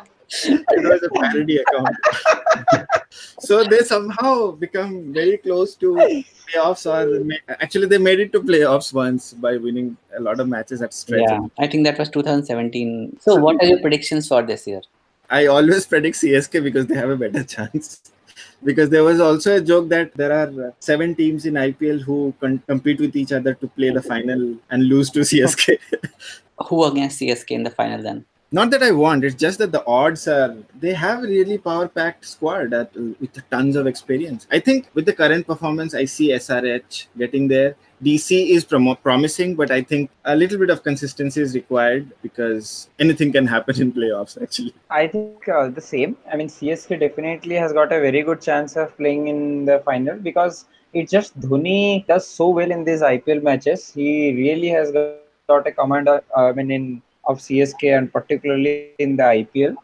it 0.44 0.82
was 0.82 1.02
a 1.02 1.10
parody 1.10 1.58
account. 1.58 1.96
so 3.38 3.64
they 3.64 3.80
somehow 3.80 4.52
become 4.52 5.12
very 5.12 5.36
close 5.38 5.74
to 5.76 5.94
playoffs, 6.52 6.86
or 6.86 7.54
actually 7.60 7.86
they 7.86 7.98
made 7.98 8.20
it 8.20 8.32
to 8.32 8.40
playoffs 8.40 8.92
once 8.92 9.32
by 9.32 9.56
winning 9.56 9.96
a 10.16 10.20
lot 10.20 10.40
of 10.40 10.48
matches 10.48 10.82
at 10.82 10.94
stretch. 10.94 11.22
Yeah, 11.28 11.40
I 11.58 11.66
think 11.66 11.84
that 11.84 11.98
was 11.98 12.08
2017. 12.10 13.18
So, 13.20 13.36
what 13.36 13.62
are 13.62 13.66
your 13.66 13.80
predictions 13.80 14.28
for 14.28 14.42
this 14.42 14.66
year? 14.66 14.82
I 15.30 15.46
always 15.46 15.86
predict 15.86 16.16
CSK 16.16 16.62
because 16.62 16.86
they 16.86 16.96
have 16.96 17.10
a 17.10 17.16
better 17.16 17.44
chance. 17.56 18.00
because 18.62 18.90
there 18.90 19.04
was 19.04 19.20
also 19.20 19.56
a 19.56 19.60
joke 19.60 19.88
that 19.88 20.14
there 20.14 20.32
are 20.32 20.74
seven 20.80 21.14
teams 21.14 21.46
in 21.46 21.54
IPL 21.54 22.00
who 22.02 22.34
con- 22.40 22.62
compete 22.66 23.00
with 23.00 23.16
each 23.16 23.32
other 23.32 23.54
to 23.54 23.68
play 23.68 23.90
the 23.90 24.02
final 24.02 24.56
and 24.70 24.84
lose 24.84 25.10
to 25.10 25.20
CSK. 25.20 25.78
Who 26.66 26.84
against 26.84 27.20
CSK 27.20 27.50
in 27.50 27.62
the 27.62 27.70
final 27.70 28.02
then? 28.02 28.24
Not 28.54 28.70
that 28.70 28.84
I 28.84 28.92
want, 28.92 29.24
it's 29.24 29.34
just 29.34 29.58
that 29.58 29.72
the 29.72 29.84
odds 29.84 30.28
are 30.28 30.56
they 30.78 30.92
have 30.94 31.22
really 31.22 31.58
power 31.58 31.88
packed 31.88 32.24
squad 32.24 32.70
that, 32.70 32.94
with 32.94 33.32
tons 33.50 33.74
of 33.74 33.88
experience. 33.88 34.46
I 34.48 34.60
think 34.60 34.90
with 34.94 35.06
the 35.06 35.12
current 35.12 35.44
performance, 35.44 35.92
I 35.92 36.04
see 36.04 36.28
SRH 36.28 37.08
getting 37.18 37.48
there. 37.48 37.74
DC 38.00 38.50
is 38.50 38.64
prom- 38.64 38.96
promising, 39.02 39.56
but 39.56 39.72
I 39.72 39.82
think 39.82 40.08
a 40.24 40.36
little 40.36 40.56
bit 40.56 40.70
of 40.70 40.84
consistency 40.84 41.40
is 41.40 41.56
required 41.56 42.12
because 42.22 42.88
anything 43.00 43.32
can 43.32 43.44
happen 43.44 43.80
in 43.82 43.92
playoffs, 43.92 44.40
actually. 44.40 44.72
I 44.88 45.08
think 45.08 45.48
uh, 45.48 45.70
the 45.70 45.80
same. 45.80 46.16
I 46.32 46.36
mean, 46.36 46.46
CSK 46.46 47.00
definitely 47.00 47.56
has 47.56 47.72
got 47.72 47.92
a 47.92 47.98
very 47.98 48.22
good 48.22 48.40
chance 48.40 48.76
of 48.76 48.96
playing 48.96 49.26
in 49.26 49.64
the 49.64 49.80
final 49.84 50.16
because 50.16 50.66
it's 50.92 51.10
just 51.10 51.40
Dhoni 51.40 52.06
does 52.06 52.24
so 52.24 52.50
well 52.50 52.70
in 52.70 52.84
these 52.84 53.00
IPL 53.00 53.42
matches. 53.42 53.92
He 53.92 54.32
really 54.36 54.68
has 54.68 54.92
got, 54.92 55.66
a 55.66 55.72
command. 55.72 56.08
Of, 56.08 56.22
I 56.36 56.52
mean, 56.52 56.70
in 56.70 57.02
of 57.26 57.38
CSK 57.38 57.96
and 57.98 58.12
particularly 58.12 58.90
in 58.98 59.16
the 59.16 59.22
IPL. 59.22 59.76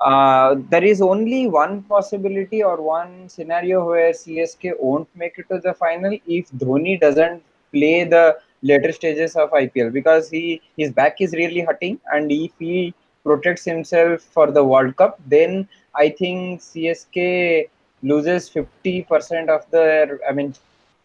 Uh, 0.00 0.56
there 0.70 0.82
is 0.82 1.02
only 1.02 1.46
one 1.46 1.82
possibility 1.82 2.62
or 2.62 2.80
one 2.80 3.28
scenario 3.28 3.84
where 3.86 4.12
CSK 4.12 4.72
won't 4.80 5.08
make 5.14 5.38
it 5.38 5.46
to 5.50 5.58
the 5.58 5.74
final 5.74 6.16
if 6.26 6.50
Dhoni 6.52 6.98
doesn't 6.98 7.42
play 7.72 8.04
the 8.04 8.38
later 8.62 8.92
stages 8.92 9.36
of 9.36 9.50
IPL 9.50 9.92
because 9.92 10.30
he 10.30 10.62
his 10.76 10.90
back 10.90 11.20
is 11.20 11.32
really 11.32 11.60
hurting, 11.60 12.00
and 12.12 12.32
if 12.32 12.52
he 12.58 12.94
protects 13.24 13.64
himself 13.64 14.22
for 14.22 14.50
the 14.50 14.64
World 14.64 14.96
Cup, 14.96 15.20
then 15.26 15.68
I 15.94 16.08
think 16.08 16.60
CSK 16.60 17.68
loses 18.02 18.48
50% 18.48 19.48
of 19.48 19.70
their 19.70 20.18
I 20.26 20.32
mean 20.32 20.54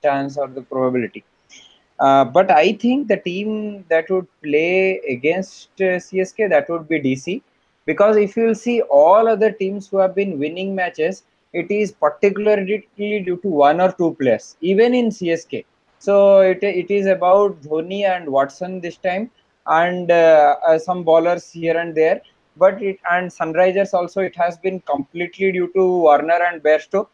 chance 0.02 0.38
or 0.38 0.48
the 0.48 0.62
probability. 0.62 1.24
Uh, 2.00 2.26
but 2.26 2.52
I 2.52 2.74
think 2.74 3.08
the 3.08 3.18
team 3.18 3.86
that 3.90 4.10
would 4.10 4.28
play 4.44 5.00
against 5.10 5.70
uh, 5.80 6.00
CSK 6.06 6.50
that 6.50 6.70
would 6.70 6.90
be 6.90 7.00
DC 7.00 7.42
because 7.86 8.18
if 8.18 8.36
you 8.36 8.54
see 8.54 8.82
all 8.82 9.28
other 9.28 9.52
teams 9.52 9.88
who 9.88 9.98
have 9.98 10.16
been 10.16 10.38
winning 10.38 10.76
matches, 10.76 11.24
it 11.54 11.72
is 11.72 11.92
particularly 11.94 12.88
due 12.98 13.38
to 13.38 13.48
one 13.48 13.80
or 13.80 13.92
two 13.94 14.14
players, 14.16 14.58
even 14.60 14.94
in 14.94 15.10
CSK. 15.10 15.64
So 16.00 16.42
it, 16.42 16.62
it 16.62 16.92
is 16.92 17.06
about 17.06 17.62
Dhoni 17.62 18.04
and 18.04 18.28
Watson 18.28 18.82
this 18.82 18.98
time, 18.98 19.32
and 19.68 20.12
uh, 20.12 20.58
uh, 20.68 20.78
some 20.78 21.04
bowlers 21.04 21.50
here 21.52 21.78
and 21.78 21.96
there. 21.96 22.22
But 22.58 22.82
it 22.82 23.00
and 23.10 23.32
Sunrisers 23.32 23.94
also 23.94 24.22
it 24.22 24.36
has 24.36 24.58
been 24.58 24.82
completely 24.82 25.52
due 25.52 25.72
to 25.74 25.88
Warner 26.00 26.40
and 26.52 26.62
Bairstow. 26.62 27.08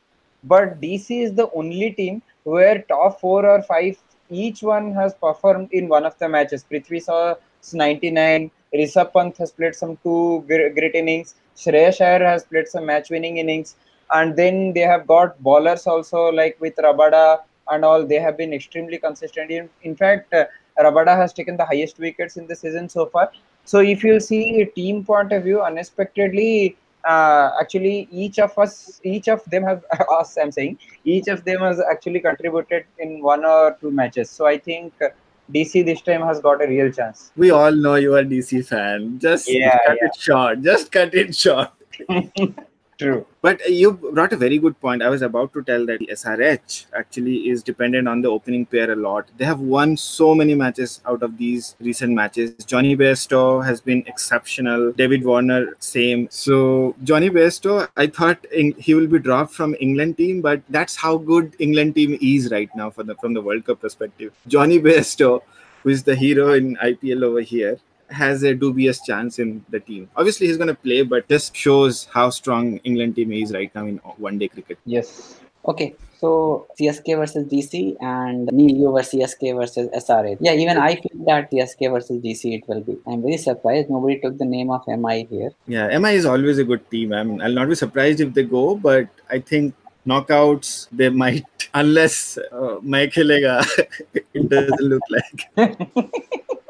But 0.43 0.81
DC 0.81 1.23
is 1.23 1.33
the 1.33 1.51
only 1.51 1.91
team 1.91 2.21
where 2.43 2.81
top 2.83 3.19
four 3.19 3.45
or 3.45 3.61
five 3.61 3.97
each 4.31 4.63
one 4.63 4.93
has 4.93 5.13
performed 5.13 5.69
in 5.71 5.87
one 5.87 6.05
of 6.05 6.17
the 6.17 6.27
matches. 6.27 6.65
Prithvi 6.69 7.05
Shaw 7.05 7.35
99. 7.73 8.49
Rishabh 8.73 9.13
Pant 9.13 9.37
has 9.37 9.51
played 9.51 9.75
some 9.75 9.97
two 10.03 10.43
great 10.47 10.95
innings. 10.95 11.35
Shreyas 11.55 11.99
Iyer 12.01 12.25
has 12.25 12.43
played 12.45 12.67
some 12.67 12.85
match-winning 12.85 13.37
innings, 13.37 13.75
and 14.13 14.35
then 14.35 14.73
they 14.73 14.81
have 14.81 15.05
got 15.05 15.41
bowlers 15.43 15.85
also 15.85 16.29
like 16.31 16.57
with 16.59 16.75
Rabada 16.77 17.41
and 17.69 17.83
all. 17.83 18.05
They 18.05 18.19
have 18.19 18.37
been 18.37 18.53
extremely 18.53 18.97
consistent. 18.97 19.51
In, 19.51 19.69
in 19.83 19.95
fact, 19.95 20.33
uh, 20.33 20.45
Rabada 20.79 21.15
has 21.15 21.33
taken 21.33 21.57
the 21.57 21.65
highest 21.65 21.99
wickets 21.99 22.37
in 22.37 22.47
the 22.47 22.55
season 22.55 22.87
so 22.87 23.05
far. 23.07 23.31
So 23.65 23.79
if 23.79 24.03
you 24.03 24.19
see 24.19 24.61
a 24.61 24.65
team 24.65 25.03
point 25.03 25.33
of 25.33 25.43
view, 25.43 25.61
unexpectedly, 25.61 26.77
uh, 27.05 27.51
actually 27.59 28.07
each 28.11 28.39
of 28.39 28.57
us, 28.57 29.01
each 29.03 29.27
of 29.27 29.43
them 29.45 29.63
have 29.63 29.83
us. 30.19 30.37
I'm 30.37 30.51
saying 30.51 30.77
each 31.05 31.27
of 31.27 31.43
them 31.43 31.61
has 31.61 31.79
actually 31.79 32.19
contributed 32.19 32.85
in 32.99 33.21
one 33.21 33.45
or 33.45 33.77
two 33.79 33.91
matches. 33.91 34.29
So 34.29 34.45
I 34.45 34.57
think. 34.57 34.93
Uh, 35.01 35.09
DC 35.51 35.83
this 35.83 36.01
time 36.01 36.21
has 36.21 36.39
got 36.39 36.63
a 36.63 36.67
real 36.67 36.89
chance. 36.89 37.33
We 37.35 37.51
all 37.51 37.73
know 37.73 37.95
you 37.95 38.15
are 38.15 38.23
DC 38.23 38.65
fan. 38.65 39.19
Just 39.19 39.51
yeah, 39.51 39.79
cut 39.85 39.97
yeah. 40.01 40.07
it 40.07 40.15
short. 40.15 40.61
Just 40.61 40.93
cut 40.93 41.13
it 41.13 41.35
short. 41.35 41.71
True. 43.01 43.25
But 43.41 43.59
uh, 43.61 43.69
you 43.69 43.93
brought 43.93 44.31
a 44.31 44.37
very 44.37 44.59
good 44.59 44.79
point. 44.79 45.01
I 45.01 45.09
was 45.09 45.23
about 45.23 45.53
to 45.53 45.63
tell 45.63 45.87
that 45.87 46.01
SRH 46.01 46.85
actually 46.95 47.49
is 47.49 47.63
dependent 47.63 48.07
on 48.07 48.21
the 48.21 48.27
opening 48.29 48.63
pair 48.63 48.91
a 48.91 48.95
lot. 48.95 49.27
They 49.37 49.45
have 49.45 49.59
won 49.59 49.97
so 49.97 50.35
many 50.35 50.53
matches 50.53 51.01
out 51.07 51.23
of 51.23 51.35
these 51.35 51.75
recent 51.79 52.13
matches. 52.13 52.53
Johnny 52.63 52.95
Bairstow 52.95 53.65
has 53.65 53.81
been 53.81 54.03
exceptional. 54.05 54.91
David 54.91 55.25
Warner, 55.25 55.75
same. 55.79 56.27
So 56.29 56.95
Johnny 57.03 57.31
Bairstow, 57.31 57.89
I 57.97 58.05
thought 58.05 58.45
he 58.77 58.93
will 58.93 59.07
be 59.07 59.17
dropped 59.17 59.55
from 59.55 59.75
England 59.79 60.17
team, 60.17 60.41
but 60.41 60.61
that's 60.69 60.95
how 60.95 61.17
good 61.17 61.55
England 61.57 61.95
team 61.95 62.19
is 62.21 62.51
right 62.51 62.69
now 62.75 62.91
the 62.91 63.15
from 63.15 63.33
the 63.33 63.41
World 63.41 63.65
Cup 63.65 63.81
perspective. 63.81 64.31
Johnny 64.47 64.79
Bairstow, 64.79 65.41
who 65.81 65.89
is 65.89 66.03
the 66.03 66.13
hero 66.13 66.53
in 66.53 66.75
IPL 66.75 67.23
over 67.23 67.41
here, 67.41 67.79
has 68.11 68.43
a 68.43 68.53
dubious 68.53 69.01
chance 69.01 69.39
in 69.39 69.63
the 69.69 69.79
team. 69.79 70.09
Obviously, 70.15 70.47
he's 70.47 70.57
going 70.57 70.67
to 70.67 70.75
play, 70.75 71.01
but 71.03 71.27
this 71.27 71.51
shows 71.53 72.07
how 72.13 72.29
strong 72.29 72.77
England 72.79 73.15
team 73.15 73.31
is 73.31 73.53
right 73.53 73.73
now 73.73 73.85
in 73.85 73.97
one 74.17 74.37
day 74.37 74.47
cricket. 74.47 74.77
Yes. 74.85 75.39
Okay, 75.67 75.95
so 76.17 76.67
CSK 76.79 77.17
versus 77.17 77.47
DC 77.47 77.95
and 78.01 78.49
Neil, 78.51 78.91
were 78.91 79.01
CSK 79.01 79.55
versus 79.55 79.89
SRH. 79.89 80.37
Yeah, 80.39 80.53
even 80.53 80.77
I 80.77 80.95
feel 80.95 81.25
that 81.25 81.51
CSK 81.51 81.91
versus 81.91 82.19
DC 82.21 82.57
it 82.57 82.67
will 82.67 82.81
be. 82.81 82.97
I'm 83.05 83.21
very 83.21 83.37
surprised 83.37 83.89
nobody 83.89 84.19
took 84.19 84.39
the 84.39 84.45
name 84.45 84.71
of 84.71 84.81
MI 84.87 85.27
here. 85.29 85.51
Yeah, 85.67 85.97
MI 85.99 86.13
is 86.13 86.25
always 86.25 86.57
a 86.57 86.63
good 86.63 86.89
team. 86.89 87.13
I 87.13 87.23
mean, 87.23 87.41
I'll 87.41 87.53
not 87.53 87.69
be 87.69 87.75
surprised 87.75 88.21
if 88.21 88.33
they 88.33 88.43
go, 88.43 88.75
but 88.75 89.07
I 89.29 89.39
think 89.39 89.75
knockouts 90.07 90.87
they 90.91 91.09
might 91.09 91.45
unless 91.73 92.37
uh, 92.51 92.77
Mike 92.81 93.13
it 93.17 94.49
doesn't 94.49 94.81
look 94.81 95.03
like. 95.09 95.47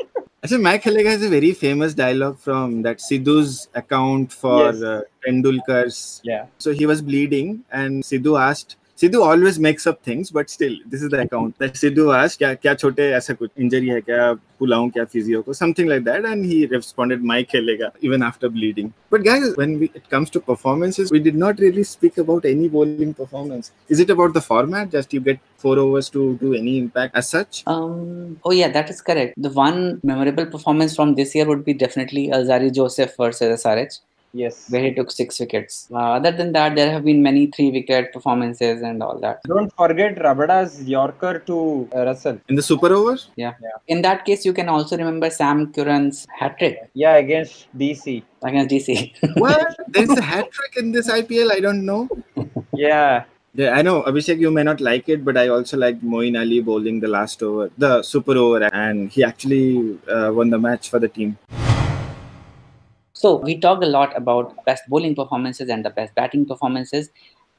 Actually, 0.44 0.64
Mike 0.64 0.82
Hellega 0.82 1.06
has 1.06 1.22
a 1.22 1.30
very 1.30 1.52
famous 1.54 1.94
dialogue 1.94 2.40
from 2.40 2.82
that 2.82 2.98
Sidhu's 2.98 3.70
account 3.76 4.34
for 4.34 4.72
yes. 4.72 4.82
uh, 4.82 5.02
Tendulkar's. 5.24 6.20
Yeah. 6.24 6.48
So 6.58 6.74
he 6.74 6.88
was 6.88 7.04
bleeding, 7.04 7.64
and 7.72 8.02
Sidhu 8.04 8.42
asked, 8.42 8.76
Sidhu 9.02 9.26
always 9.26 9.58
makes 9.58 9.88
up 9.88 10.04
things, 10.04 10.30
but 10.30 10.48
still, 10.48 10.76
this 10.86 11.02
is 11.02 11.10
the 11.10 11.22
account 11.22 11.58
that 11.58 11.74
Sidhu 11.74 12.16
asked, 12.16 12.40
injury 13.58 14.04
physio 15.10 15.44
something 15.54 15.88
like 15.88 16.04
that. 16.04 16.24
And 16.24 16.46
he 16.46 16.68
responded, 16.68 17.24
My 17.24 17.44
Kelega, 17.44 17.92
even 18.02 18.22
after 18.22 18.48
bleeding. 18.48 18.94
But 19.10 19.24
guys, 19.24 19.58
when 19.58 19.82
it 19.82 20.08
comes 20.12 20.30
to 20.32 20.40
performances, 20.40 21.12
we 21.12 21.20
did 21.20 21.34
not 21.34 21.60
really 21.60 21.84
speak 21.84 22.20
about 22.20 22.46
any 22.46 22.70
bowling 22.70 23.16
performance. 23.16 23.72
Is 23.90 24.00
it 24.00 24.12
about 24.12 24.34
the 24.34 24.42
format? 24.42 24.92
Just 24.92 25.12
you 25.14 25.20
get 25.20 25.40
four 25.58 25.80
overs 25.80 26.08
to 26.12 26.38
do 26.38 26.54
any 26.54 26.78
impact 26.78 27.16
as 27.16 27.28
such? 27.28 27.64
Um, 27.66 28.40
oh, 28.46 28.52
yeah, 28.52 28.70
that 28.70 28.92
is 28.92 29.02
correct. 29.02 29.34
The 29.36 29.50
one 29.50 30.00
memorable 30.04 30.46
performance 30.46 30.96
from 30.96 31.16
this 31.16 31.34
year 31.34 31.48
would 31.48 31.66
be 31.66 31.74
definitely 31.74 32.28
Alzarri 32.28 32.72
Joseph 32.72 33.18
versus 33.18 33.64
SRH. 33.64 34.00
Yes. 34.34 34.70
Where 34.70 34.84
he 34.84 34.94
took 34.94 35.12
six 35.12 35.40
wickets. 35.40 35.88
Uh, 35.92 36.14
other 36.18 36.32
than 36.32 36.52
that, 36.54 36.76
there 36.76 36.92
have 36.92 37.04
been 37.04 37.22
many 37.22 37.48
three 37.48 37.72
wicket 37.72 38.14
performances 38.14 38.82
and 38.82 39.04
all 39.04 39.20
that. 39.20 39.42
Don't 39.48 39.74
forget 39.76 40.22
Rabada's 40.22 40.84
Yorker 40.84 41.40
to 41.40 41.90
uh, 41.94 42.06
Russell. 42.06 42.40
In 42.48 42.56
the 42.56 42.62
super 42.62 42.94
overs? 42.94 43.30
Yeah. 43.36 43.54
yeah. 43.62 43.70
In 43.88 44.02
that 44.04 44.26
case, 44.26 44.46
you 44.46 44.54
can 44.54 44.70
also 44.70 44.98
remember 44.98 45.30
Sam 45.30 45.72
Curran's 45.74 46.28
hat 46.38 46.58
trick. 46.58 46.90
Yeah, 46.94 47.16
against 47.16 47.68
DC. 47.78 48.24
Against 48.44 48.70
DC. 48.74 49.38
what? 49.38 49.76
There's 49.90 50.10
a 50.10 50.22
hat 50.22 50.52
trick 50.52 50.78
in 50.78 50.92
this 50.92 51.10
IPL? 51.10 51.52
I 51.52 51.60
don't 51.60 51.86
know. 51.86 52.10
yeah. 52.74 53.26
Yeah, 53.54 53.72
I 53.72 53.82
know 53.82 54.04
Abhishek, 54.04 54.40
you 54.40 54.50
may 54.50 54.64
not 54.64 54.80
like 54.80 55.10
it, 55.10 55.26
but 55.26 55.36
I 55.36 55.50
also 55.50 55.76
liked 55.76 56.02
Moeen 56.06 56.40
Ali 56.40 56.62
bowling 56.62 57.02
the 57.02 57.10
last 57.10 57.44
over, 57.44 57.70
the 57.78 58.02
super 58.02 58.38
over, 58.38 58.64
and 58.74 59.12
he 59.12 59.26
actually 59.26 60.00
uh, 60.08 60.32
won 60.34 60.50
the 60.50 60.58
match 60.58 60.90
for 60.90 61.00
the 61.00 61.10
team. 61.10 61.38
So 63.22 63.36
we 63.36 63.56
talked 63.56 63.84
a 63.84 63.88
lot 63.88 64.18
about 64.18 64.66
best 64.66 64.82
bowling 64.90 65.14
performances 65.14 65.70
and 65.70 65.86
the 65.86 65.92
best 65.92 66.16
batting 66.16 66.44
performances. 66.44 67.12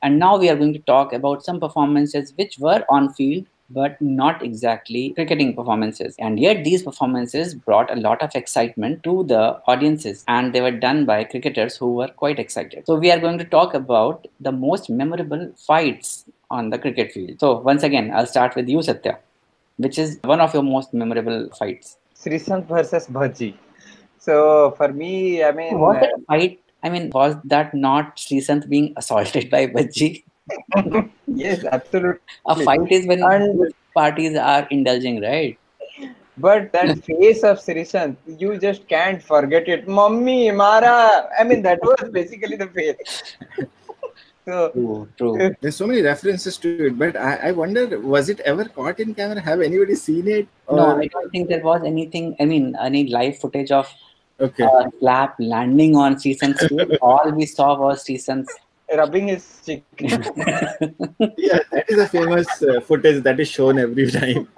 And 0.02 0.18
now 0.18 0.36
we 0.36 0.48
are 0.48 0.56
going 0.56 0.72
to 0.72 0.80
talk 0.80 1.12
about 1.12 1.44
some 1.44 1.60
performances 1.60 2.32
which 2.36 2.58
were 2.58 2.84
on 2.88 3.12
field 3.14 3.46
but 3.70 4.00
not 4.02 4.42
exactly 4.42 5.12
cricketing 5.14 5.54
performances. 5.54 6.16
And 6.18 6.40
yet 6.40 6.64
these 6.64 6.82
performances 6.82 7.54
brought 7.54 7.96
a 7.96 8.00
lot 8.00 8.22
of 8.22 8.34
excitement 8.34 9.04
to 9.04 9.22
the 9.22 9.62
audiences 9.68 10.24
and 10.26 10.52
they 10.52 10.60
were 10.60 10.72
done 10.72 11.06
by 11.06 11.22
cricketers 11.22 11.76
who 11.76 11.94
were 11.94 12.08
quite 12.08 12.40
excited. 12.40 12.84
So 12.84 12.96
we 12.96 13.12
are 13.12 13.20
going 13.20 13.38
to 13.38 13.44
talk 13.44 13.72
about 13.72 14.26
the 14.40 14.50
most 14.50 14.90
memorable 14.90 15.52
fights 15.56 16.24
on 16.50 16.70
the 16.70 16.78
cricket 16.78 17.12
field. 17.12 17.38
So 17.38 17.58
once 17.60 17.84
again, 17.84 18.10
I'll 18.12 18.26
start 18.26 18.56
with 18.56 18.68
you, 18.68 18.82
Satya, 18.82 19.20
which 19.76 19.96
is 19.96 20.18
one 20.24 20.40
of 20.40 20.52
your 20.54 20.64
most 20.64 20.92
memorable 20.92 21.50
fights. 21.56 21.98
Sreesanth 22.16 22.66
versus 22.66 23.06
Bhaji. 23.06 23.54
So 24.22 24.72
for 24.76 24.92
me, 24.92 25.42
I 25.42 25.50
mean, 25.50 25.80
was 25.80 25.96
it 25.96 26.10
a 26.10 26.14
uh, 26.14 26.18
fight? 26.28 26.60
I 26.84 26.90
mean, 26.90 27.10
was 27.10 27.34
that 27.42 27.74
not 27.74 28.16
Sreesanth 28.16 28.68
being 28.68 28.94
assaulted 28.96 29.50
by 29.50 29.66
Bhaji? 29.66 30.22
yes, 31.26 31.64
absolutely. 31.64 32.20
A 32.46 32.54
fight 32.64 32.92
is 32.92 33.04
when 33.08 33.24
and, 33.24 33.74
parties 33.92 34.36
are 34.36 34.68
indulging, 34.70 35.20
right? 35.22 35.58
But 36.38 36.70
that 36.72 37.04
face 37.08 37.42
of 37.42 37.58
Sreesanth, 37.58 38.16
you 38.26 38.60
just 38.60 38.86
can't 38.86 39.20
forget 39.20 39.68
it. 39.68 39.88
Mommy, 39.88 40.52
Mara. 40.52 41.28
I 41.36 41.42
mean, 41.42 41.62
that 41.62 41.80
was 41.82 42.08
basically 42.12 42.56
the 42.56 42.68
face. 42.68 43.36
so, 44.44 44.70
true, 44.70 45.08
true. 45.18 45.46
Uh, 45.46 45.50
There's 45.60 45.74
so 45.74 45.88
many 45.88 46.00
references 46.00 46.58
to 46.58 46.86
it, 46.86 46.96
but 46.96 47.16
I, 47.16 47.48
I 47.48 47.50
wonder, 47.50 47.98
was 47.98 48.28
it 48.28 48.38
ever 48.40 48.66
caught 48.66 49.00
in 49.00 49.16
camera? 49.16 49.40
Have 49.40 49.60
anybody 49.60 49.96
seen 49.96 50.28
it? 50.28 50.46
Or... 50.68 50.76
No, 50.76 50.98
I 50.98 51.08
don't 51.08 51.30
think 51.30 51.48
there 51.48 51.64
was 51.64 51.82
anything. 51.84 52.36
I 52.38 52.44
mean, 52.44 52.76
any 52.80 53.08
live 53.08 53.40
footage 53.40 53.72
of 53.72 53.92
okay. 54.42 54.64
uh, 54.64 54.90
slap 54.98 55.34
landing 55.38 55.96
on 55.96 56.16
Sreesanth's 56.16 56.98
All 57.02 57.30
we 57.30 57.46
saw 57.46 57.78
was 57.78 58.04
Sreesanth's 58.04 58.54
rubbing 58.96 59.28
his 59.28 59.60
cheek. 59.64 59.84
yeah, 59.98 61.60
that 61.70 61.84
is 61.88 61.98
a 61.98 62.08
famous 62.08 62.62
uh, 62.62 62.80
footage 62.80 63.22
that 63.22 63.40
is 63.40 63.48
shown 63.48 63.78
every 63.78 64.10
time. 64.10 64.48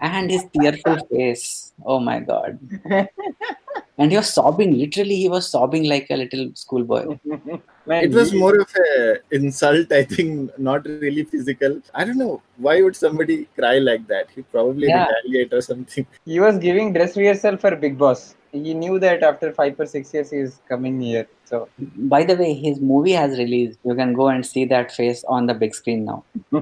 And 0.00 0.30
his 0.30 0.44
tearful 0.52 0.98
face. 1.06 1.72
Oh 1.84 1.98
my 1.98 2.20
god. 2.20 2.58
and 3.98 4.10
he 4.10 4.16
was 4.16 4.32
sobbing. 4.32 4.78
Literally, 4.78 5.16
he 5.16 5.28
was 5.28 5.48
sobbing 5.48 5.84
like 5.84 6.06
a 6.10 6.16
little 6.16 6.50
schoolboy. 6.54 7.18
it 7.86 8.12
was 8.12 8.32
more 8.34 8.60
of 8.60 8.68
a 8.74 9.16
insult, 9.30 9.90
I 9.92 10.04
think, 10.04 10.58
not 10.58 10.84
really 10.86 11.24
physical. 11.24 11.80
I 11.94 12.04
don't 12.04 12.18
know 12.18 12.42
why 12.56 12.82
would 12.82 12.96
somebody 12.96 13.48
cry 13.56 13.78
like 13.78 14.06
that. 14.08 14.28
He 14.34 14.42
probably 14.42 14.88
yeah. 14.88 15.06
retaliate 15.06 15.52
or 15.52 15.62
something. 15.62 16.06
He 16.24 16.40
was 16.40 16.58
giving 16.58 16.92
dress 16.92 17.16
rehearsal 17.16 17.56
for 17.56 17.74
Bigg 17.74 17.96
Boss 17.96 18.34
he 18.64 18.74
knew 18.74 18.98
that 18.98 19.22
after 19.22 19.52
five 19.52 19.78
or 19.78 19.86
six 19.86 20.12
years 20.14 20.30
he 20.30 20.38
is 20.38 20.60
coming 20.68 21.00
here. 21.00 21.26
So 21.44 21.68
By 21.96 22.24
the 22.24 22.36
way, 22.36 22.54
his 22.54 22.80
movie 22.80 23.12
has 23.12 23.38
released. 23.38 23.78
You 23.84 23.94
can 23.94 24.14
go 24.14 24.28
and 24.28 24.44
see 24.44 24.64
that 24.66 24.92
face 24.92 25.22
on 25.28 25.46
the 25.46 25.54
big 25.54 25.74
screen 25.74 26.04
now. 26.04 26.24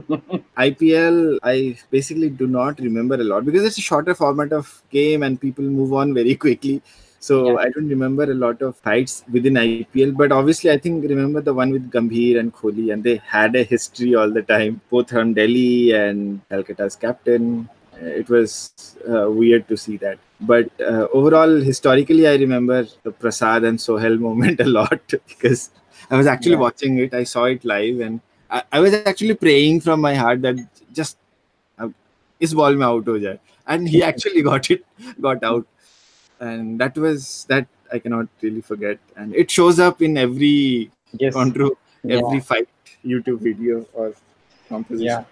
IPL, 0.59 1.39
I 1.43 1.79
basically 1.91 2.29
do 2.31 2.47
not 2.47 2.79
remember 2.81 3.15
a 3.15 3.25
lot 3.25 3.45
because 3.47 3.65
it's 3.65 3.79
a 3.79 3.81
shorter 3.81 4.15
format 4.15 4.53
of 4.53 4.83
game 4.91 5.23
and 5.23 5.41
people 5.41 5.65
move 5.65 5.93
on 5.95 6.13
very 6.15 6.35
quickly. 6.35 6.83
So 7.21 7.37
Yeah. 7.47 7.57
I 7.61 7.71
don't 7.71 7.89
remember 7.89 8.25
a 8.25 8.35
lot 8.35 8.61
of 8.61 8.77
fights 8.77 9.25
within 9.33 9.55
IPL, 9.55 10.15
but 10.15 10.31
obviously 10.31 10.71
I 10.71 10.77
think 10.77 11.05
remember 11.09 11.41
the 11.41 11.55
one 11.55 11.71
with 11.71 11.91
Gambhir 11.91 12.39
and 12.39 12.53
Kohli, 12.55 12.93
and 12.93 13.03
they 13.03 13.17
had 13.25 13.57
a 13.57 13.63
history 13.63 14.15
all 14.15 14.31
the 14.31 14.43
time, 14.43 14.83
both 14.91 15.09
from 15.09 15.33
Delhi 15.33 15.93
and 15.93 16.47
Calcutta's 16.51 16.97
captain. 16.97 17.71
It 17.99 18.29
was 18.29 18.73
uh, 19.09 19.31
weird 19.31 19.67
to 19.69 19.77
see 19.79 19.97
that, 19.99 20.19
but 20.41 20.69
uh, 20.81 21.07
overall 21.13 21.61
historically 21.61 22.27
i 22.27 22.35
remember 22.35 22.87
the 23.03 23.11
prasad 23.11 23.65
and 23.65 23.81
sohail 23.81 24.17
moment 24.29 24.61
a 24.61 24.65
lot 24.65 25.01
because 25.29 25.71
i 26.11 26.17
was 26.17 26.27
actually 26.27 26.53
yeah. 26.53 26.67
watching 26.67 26.99
it 26.99 27.15
i 27.15 27.25
saw 27.25 27.45
it 27.45 27.65
live 27.65 28.01
and 28.01 28.21
I, 28.51 28.63
I, 28.73 28.81
was 28.81 28.95
actually 28.95 29.35
praying 29.35 29.81
from 29.81 30.01
my 30.01 30.15
heart 30.15 30.43
that 30.43 30.57
just 30.93 31.17
uh, 31.79 31.89
ball 32.53 32.75
mein 32.75 32.89
out 32.89 33.07
ho 33.07 33.19
jaye. 33.19 33.39
and 33.67 33.89
he 33.89 34.03
actually 34.11 34.43
got 34.43 34.71
it 34.71 34.85
got 35.21 35.43
out 35.43 35.67
and 36.41 36.81
that 36.81 36.97
was 36.97 37.47
that 37.49 37.67
i 37.93 37.99
cannot 37.99 38.29
really 38.43 38.61
forget 38.61 38.99
and 39.17 39.35
it 39.35 39.51
shows 39.51 39.79
up 39.79 40.03
in 40.03 40.19
every 40.19 40.91
yes. 41.13 41.33
contro 41.33 41.71
every 42.09 42.41
yeah. 42.41 42.49
fight 42.51 42.69
youtube 43.05 43.39
video 43.39 43.87
or 43.95 44.13
composition 44.69 45.07
yeah 45.07 45.25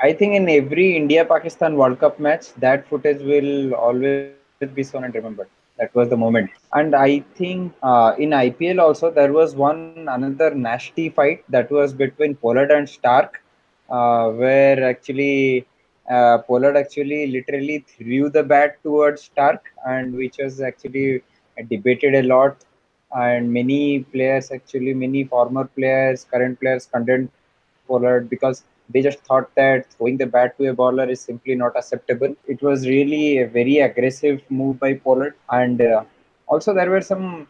I 0.00 0.12
think 0.12 0.34
in 0.34 0.48
every 0.48 0.96
India 0.96 1.24
Pakistan 1.24 1.76
World 1.76 1.98
Cup 1.98 2.18
match, 2.20 2.52
that 2.54 2.86
footage 2.88 3.20
will 3.22 3.74
always 3.74 4.22
be 4.22 4.36
shown 4.38 4.58
and 4.58 4.66
remembered. 4.66 5.04
That 5.32 5.94
was 5.94 6.08
the 6.08 6.16
moment. 6.16 6.50
And 6.72 6.94
I 6.94 7.20
think 7.34 7.72
uh, 7.82 8.14
in 8.18 8.32
IPL 8.32 8.80
also 8.80 9.10
there 9.10 9.32
was 9.32 9.54
one 9.54 10.06
another 10.08 10.54
nasty 10.54 11.08
fight 11.08 11.44
that 11.48 11.70
was 11.70 11.92
between 11.92 12.34
Pollard 12.36 12.70
and 12.70 12.88
Stark, 12.88 13.40
uh, 13.88 14.30
where 14.30 14.82
actually 14.84 15.66
uh, 16.10 16.38
Pollard 16.38 16.76
actually 16.76 17.26
literally 17.28 17.84
threw 17.88 18.28
the 18.30 18.42
bat 18.42 18.78
towards 18.82 19.22
Stark, 19.22 19.64
and 19.86 20.14
which 20.14 20.36
was 20.38 20.60
actually 20.60 21.22
debated 21.68 22.14
a 22.14 22.22
lot. 22.22 22.64
And 23.16 23.52
many 23.52 24.00
players, 24.12 24.50
actually, 24.50 24.94
many 24.94 25.24
former 25.24 25.64
players, 25.64 26.24
current 26.24 26.60
players, 26.60 26.86
condemned 26.86 27.30
Pollard 27.88 28.28
because 28.28 28.64
they 28.88 29.02
just 29.02 29.18
thought 29.20 29.54
that 29.56 29.86
throwing 29.92 30.16
the 30.16 30.26
bat 30.26 30.56
to 30.58 30.66
a 30.70 30.74
bowler 30.74 31.08
is 31.08 31.20
simply 31.20 31.54
not 31.54 31.76
acceptable. 31.76 32.34
It 32.46 32.62
was 32.62 32.86
really 32.88 33.38
a 33.38 33.46
very 33.48 33.78
aggressive 33.78 34.40
move 34.50 34.78
by 34.80 34.94
Pollard, 34.94 35.34
and 35.50 35.80
uh, 35.80 36.04
also 36.48 36.74
there 36.74 36.90
were 36.90 37.00
some 37.02 37.46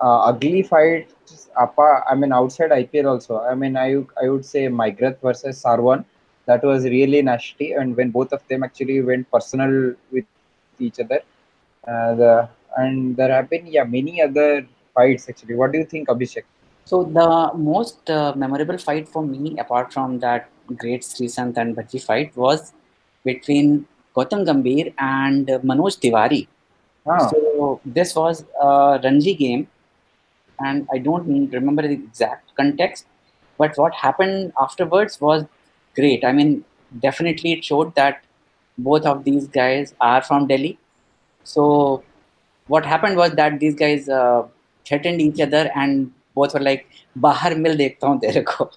uh, 0.00 0.18
ugly 0.30 0.62
fights. 0.62 1.48
Apa, 1.56 2.02
I 2.10 2.14
mean, 2.14 2.32
outside 2.32 2.72
IPL 2.72 3.06
also. 3.08 3.40
I 3.40 3.54
mean, 3.54 3.76
I 3.76 3.88
I 4.22 4.28
would 4.28 4.44
say 4.44 4.66
McGrath 4.68 5.20
versus 5.20 5.62
Sarwan. 5.62 6.04
That 6.46 6.62
was 6.64 6.84
really 6.84 7.22
nasty, 7.22 7.72
and 7.72 7.96
when 7.96 8.10
both 8.10 8.32
of 8.32 8.46
them 8.48 8.62
actually 8.64 9.00
went 9.02 9.30
personal 9.30 9.94
with 10.12 10.24
each 10.80 11.00
other, 11.00 11.20
uh, 11.88 12.14
the, 12.14 12.48
and 12.76 13.16
there 13.16 13.32
have 13.32 13.48
been 13.50 13.66
yeah 13.66 13.84
many 13.84 14.20
other 14.22 14.66
fights 14.94 15.28
actually. 15.28 15.54
What 15.54 15.72
do 15.72 15.78
you 15.78 15.84
think, 15.84 16.08
Abhishek? 16.08 16.44
So 16.84 17.04
the 17.04 17.50
most 17.56 18.10
uh, 18.10 18.34
memorable 18.36 18.78
fight 18.78 19.08
for 19.08 19.24
me, 19.24 19.56
apart 19.58 19.92
from 19.92 20.18
that 20.20 20.48
great 20.76 21.02
Sreesanth 21.02 21.56
and 21.56 21.76
Bhaji 21.76 22.02
fight, 22.02 22.36
was 22.36 22.72
between 23.24 23.86
Gautam 24.14 24.44
Gambhir 24.46 24.92
and 24.98 25.46
Manoj 25.46 25.98
Tiwari. 25.98 26.46
Ah, 27.06 27.26
So 27.28 27.80
this 27.84 28.14
was 28.14 28.44
a 28.60 29.00
Ranji 29.02 29.34
game, 29.34 29.66
and 30.60 30.86
I 30.92 30.98
don't 30.98 31.50
remember 31.50 31.82
the 31.82 31.94
exact 31.94 32.54
context, 32.56 33.06
but 33.58 33.76
what 33.76 33.94
happened 33.94 34.52
afterwards 34.60 35.20
was 35.20 35.44
great. 35.94 36.24
I 36.24 36.32
mean, 36.32 36.64
definitely 37.00 37.52
it 37.52 37.64
showed 37.64 37.94
that 37.94 38.22
both 38.76 39.06
of 39.06 39.24
these 39.24 39.46
guys 39.48 39.94
are 40.00 40.22
from 40.22 40.46
Delhi. 40.46 40.78
So 41.44 42.02
what 42.66 42.84
happened 42.84 43.16
was 43.16 43.32
that 43.32 43.58
these 43.58 43.74
guys 43.74 44.08
uh, 44.08 44.46
threatened 44.84 45.20
each 45.20 45.40
other, 45.40 45.70
and 45.74 46.12
both 46.34 46.54
were 46.54 46.60
like, 46.60 46.86
"Bahar 47.14 47.54
mil 47.54 47.76
dekhta 47.76 48.12
hu 48.12 48.20
tere 48.20 48.42
ko." 48.42 48.70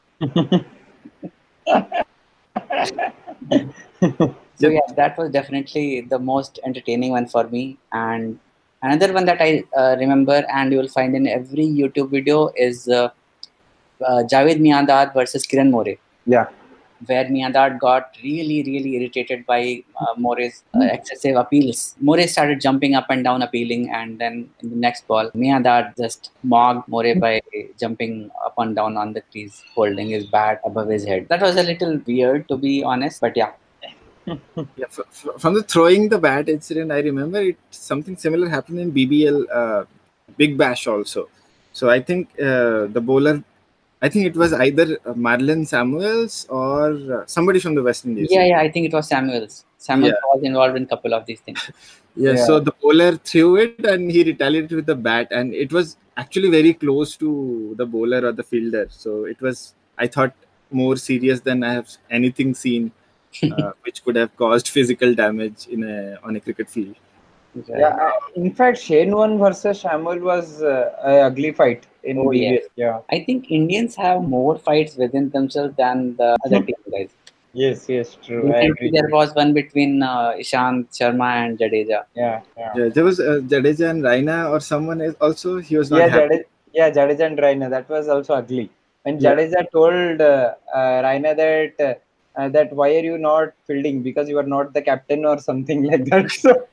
So 4.60 4.70
yeah, 4.70 4.91
that 4.96 5.17
was 5.17 5.30
definitely 5.30 6.02
the 6.02 6.17
most 6.17 6.60
entertaining 6.65 7.12
one 7.12 7.28
for 7.28 7.48
me. 7.48 7.78
And 7.91 8.39
another 8.82 9.13
one 9.13 9.26
that 9.26 9.39
I 9.39 9.63
uh, 9.78 9.96
remember, 10.00 10.43
and 10.52 10.72
you 10.72 10.80
will 10.80 10.88
find 10.88 11.15
in 11.15 11.28
every 11.28 11.65
YouTube 11.65 12.10
video, 12.10 12.52
is 12.56 12.88
uh, 12.88 13.10
uh, 14.04 14.24
Javed 14.32 14.60
Miandad 14.60 15.13
versus 15.13 15.46
Kiran 15.46 15.70
More, 15.70 15.96
yeah. 16.26 16.48
Where 17.06 17.26
Miandad 17.26 17.80
got 17.80 18.18
really, 18.24 18.64
really 18.64 18.96
irritated 18.96 19.46
by 19.46 19.84
uh, 20.00 20.14
More's 20.18 20.64
uh, 20.76 20.86
excessive 20.86 21.36
appeals. 21.36 21.96
More 22.00 22.22
started 22.28 22.60
jumping 22.62 22.96
up 22.96 23.06
and 23.10 23.24
down 23.24 23.42
appealing, 23.42 23.90
and 23.92 24.20
then 24.20 24.50
in 24.62 24.70
the 24.70 24.76
next 24.76 25.08
ball, 25.08 25.30
Miandad 25.32 25.96
just 25.98 26.32
mocked 26.44 26.88
More 26.90 27.16
by 27.16 27.42
jumping 27.80 28.32
up 28.46 28.56
and 28.58 28.76
down 28.76 28.98
on 28.98 29.14
the 29.14 29.22
crease, 29.22 29.64
holding 29.74 30.10
his 30.10 30.26
bat 30.26 30.62
above 30.66 30.90
his 30.90 31.06
head. 31.06 31.28
That 31.30 31.42
was 31.42 31.56
a 31.56 31.64
little 31.64 32.02
weird, 32.06 32.48
to 32.50 32.58
be 32.58 32.84
honest, 32.84 33.22
but 33.22 33.38
yeah. 33.38 33.52
yeah 34.28 34.86
f- 34.86 35.00
f- 35.00 35.40
from 35.42 35.54
the 35.54 35.64
throwing 35.64 36.10
the 36.10 36.18
bat 36.18 36.50
incident 36.50 36.92
i 36.92 37.00
remember 37.00 37.42
it 37.42 37.58
something 37.72 38.18
similar 38.18 38.50
happened 38.50 38.78
in 38.78 38.92
bbl 38.92 39.46
uh, 39.60 39.86
big 40.36 40.58
bash 40.58 40.86
also 40.86 41.30
so 41.72 41.90
i 41.90 41.98
think 42.02 42.28
uh, 42.42 42.88
the 42.88 43.00
bowler 43.00 43.42
i 44.02 44.08
think 44.10 44.26
it 44.30 44.36
was 44.42 44.52
either 44.66 44.86
uh, 45.06 45.14
marlon 45.28 45.62
samuels 45.74 46.34
or 46.50 46.82
uh, 47.18 47.24
somebody 47.36 47.60
from 47.60 47.74
the 47.78 47.84
west 47.90 48.06
indies 48.06 48.30
Yeah, 48.32 48.46
yeah, 48.52 48.60
I 48.66 48.70
think 48.74 48.86
it 48.90 48.94
was 48.98 49.08
Samuels. 49.14 49.56
Samuels 49.86 50.14
Yeah. 50.16 50.28
was 50.34 50.44
involved 50.50 50.76
in 50.80 50.84
a 50.84 50.90
couple 50.94 51.14
of 51.18 51.26
these 51.30 51.40
things. 51.46 51.62
Yeah, 52.16 52.32
Yeah. 52.38 52.46
so 52.48 52.60
the 52.68 52.74
bowler 52.82 53.12
threw 53.30 53.50
it 53.64 53.86
and 53.94 54.12
he 54.16 54.24
retaliated 54.30 54.72
with 54.80 54.86
the 54.92 54.96
bat, 55.08 55.28
and 55.40 55.54
it 55.64 55.72
was 55.78 55.98
actually 56.24 56.50
very 56.58 56.74
close 56.84 57.16
to 57.24 57.30
the 57.82 57.86
bowler 57.96 58.22
or 58.28 58.32
the 58.40 58.46
fielder. 58.52 58.86
So 58.90 59.26
it 59.34 59.40
was, 59.48 59.58
I 59.98 60.08
thought, 60.08 60.34
more 60.72 60.96
serious 60.98 61.40
than 61.50 61.64
I 61.64 61.74
have 61.74 61.90
anything 62.20 62.54
seen, 62.64 62.92
uh, 63.58 63.72
which 63.86 64.04
could 64.04 64.16
have 64.24 64.32
caused 64.44 64.68
physical 64.78 65.14
damage 65.24 65.68
in 65.68 65.84
a 65.96 65.98
on 66.24 66.36
a 66.36 66.42
cricket 66.48 66.70
field. 66.78 66.96
Yeah, 67.67 67.88
uh, 67.88 68.12
in 68.36 68.54
fact, 68.54 68.78
Shane 68.80 69.12
Warne 69.12 69.38
versus 69.39 69.82
Samuel 69.82 70.20
was 70.20 70.62
uh, 70.62 70.93
a 71.04 71.22
ugly 71.22 71.52
fight 71.52 71.86
in 72.04 72.17
Oh, 72.20 72.26
BBS. 72.30 72.63
Yeah. 72.76 73.00
I 73.10 73.24
think 73.24 73.52
Indians 73.52 73.96
have 73.96 74.22
more 74.24 74.58
fights 74.58 74.96
within 74.96 75.30
themselves 75.30 75.76
than 75.78 76.15
the 76.17 76.38
other 76.46 76.62
team 76.62 76.76
guys. 76.91 77.10
Yes, 77.54 77.89
yes, 77.89 78.17
true. 78.24 78.52
I 78.54 78.60
Recently, 78.60 78.88
agree. 78.88 78.91
there 78.91 79.10
was 79.10 79.34
one 79.34 79.54
between 79.54 80.04
uh, 80.04 80.34
Ishant 80.38 80.89
Sharma 80.98 81.30
and 81.46 81.58
Jadeja. 81.58 82.04
Yeah, 82.15 82.41
yeah. 82.58 82.74
Yeah, 82.76 82.89
there 82.89 83.04
was 83.04 83.20
uh, 83.20 83.39
Jadeja 83.43 83.89
and 83.89 84.04
Raina 84.04 84.52
or 84.52 84.60
someone 84.60 85.02
else 85.02 85.15
also. 85.20 85.58
He 85.58 85.76
was 85.78 85.89
not 85.89 85.98
Yeah, 86.00 86.08
happy. 86.10 86.36
Jadeja, 86.36 86.43
yeah, 86.74 86.91
Jadeja 86.91 87.26
and 87.26 87.38
Raina. 87.39 87.70
That 87.70 87.89
was 87.89 88.08
also 88.08 88.36
ugly. 88.36 88.70
When 89.04 89.20
Yeah. 89.20 89.34
Jadeja 89.36 89.72
told 89.72 90.22
uh, 90.22 90.54
uh, 90.74 91.02
Raina 91.08 91.36
that 91.36 91.74
uh, 91.88 92.39
uh, 92.39 92.50
that 92.50 92.72
why 92.74 92.89
are 92.96 93.06
you 93.12 93.17
not 93.17 93.54
fielding 93.65 94.04
because 94.04 94.30
you 94.30 94.38
are 94.38 94.43
not 94.56 94.74
the 94.74 94.82
captain 94.82 95.26
or 95.26 95.39
something 95.39 95.84
like 95.91 96.06
that. 96.06 96.30
So, 96.32 96.67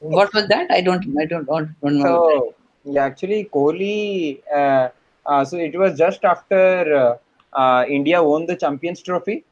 What 0.00 0.32
was 0.32 0.48
that? 0.48 0.70
I 0.70 0.80
don't, 0.80 1.04
I 1.18 1.24
don't, 1.24 1.44
don't, 1.44 1.80
don't 1.80 1.98
know. 1.98 2.04
so 2.04 2.54
yeah, 2.84 3.04
actually, 3.04 3.48
Kohli. 3.52 4.40
Uh, 4.54 4.88
uh, 5.26 5.44
so 5.44 5.56
it 5.58 5.76
was 5.78 5.98
just 5.98 6.24
after 6.24 7.18
uh, 7.54 7.58
uh, 7.58 7.84
India 7.88 8.22
won 8.22 8.46
the 8.46 8.56
Champions 8.56 9.02
Trophy 9.02 9.44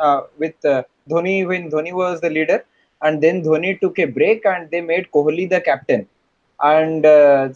uh, 0.00 0.22
with 0.38 0.64
uh, 0.64 0.82
Dhoni 1.08 1.46
when 1.46 1.70
Dhoni 1.70 1.92
was 1.92 2.20
the 2.20 2.30
leader, 2.30 2.64
and 3.02 3.22
then 3.22 3.42
Dhoni 3.42 3.80
took 3.80 3.98
a 3.98 4.04
break 4.04 4.46
and 4.46 4.70
they 4.70 4.80
made 4.80 5.10
Kohli 5.12 5.48
the 5.48 5.60
captain. 5.60 6.06
And 6.62 7.04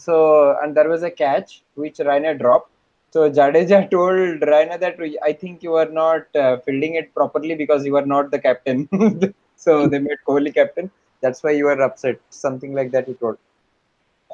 so, 0.01 0.59
and 0.61 0.77
there 0.77 0.89
was 0.89 1.05
a 1.05 1.11
catch 1.11 1.63
which 1.75 1.99
Raina 1.99 2.39
dropped. 2.39 2.71
So 3.13 3.31
Jadeja 3.31 3.89
told 3.91 4.41
Raina 4.41 4.81
that 4.81 4.97
I 5.25 5.33
think 5.33 5.63
you 5.63 5.75
are 5.77 5.89
not 5.89 6.27
fielding 6.65 6.97
it 6.97 7.15
properly 7.15 7.55
because 7.55 7.87
you 7.87 7.97
are 7.97 8.05
not 8.05 8.33
the 8.33 8.41
captain. 8.41 8.89
so 9.57 9.87
they 9.87 10.01
made 10.01 10.19
Kohli 10.27 10.53
captain. 10.53 10.91
That's 11.21 11.43
why 11.43 11.53
you 11.53 11.69
are 11.69 11.81
upset. 11.81 12.21
Something 12.31 12.73
like 12.75 12.91
that 12.93 13.07
he 13.09 13.15
told. 13.15 13.39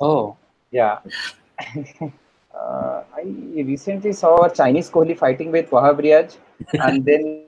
Oh, 0.01 0.37
Yeah. 0.71 0.99
uh, 2.55 3.03
I 3.15 3.23
recently 3.57 4.13
saw 4.13 4.45
a 4.45 4.55
Chinese 4.55 4.91
Kohli 4.91 5.17
fighting 5.17 5.53
with 5.53 5.71
Wahab 5.71 6.01
Riaz, 6.01 6.37
and 6.73 7.05
then 7.09 7.47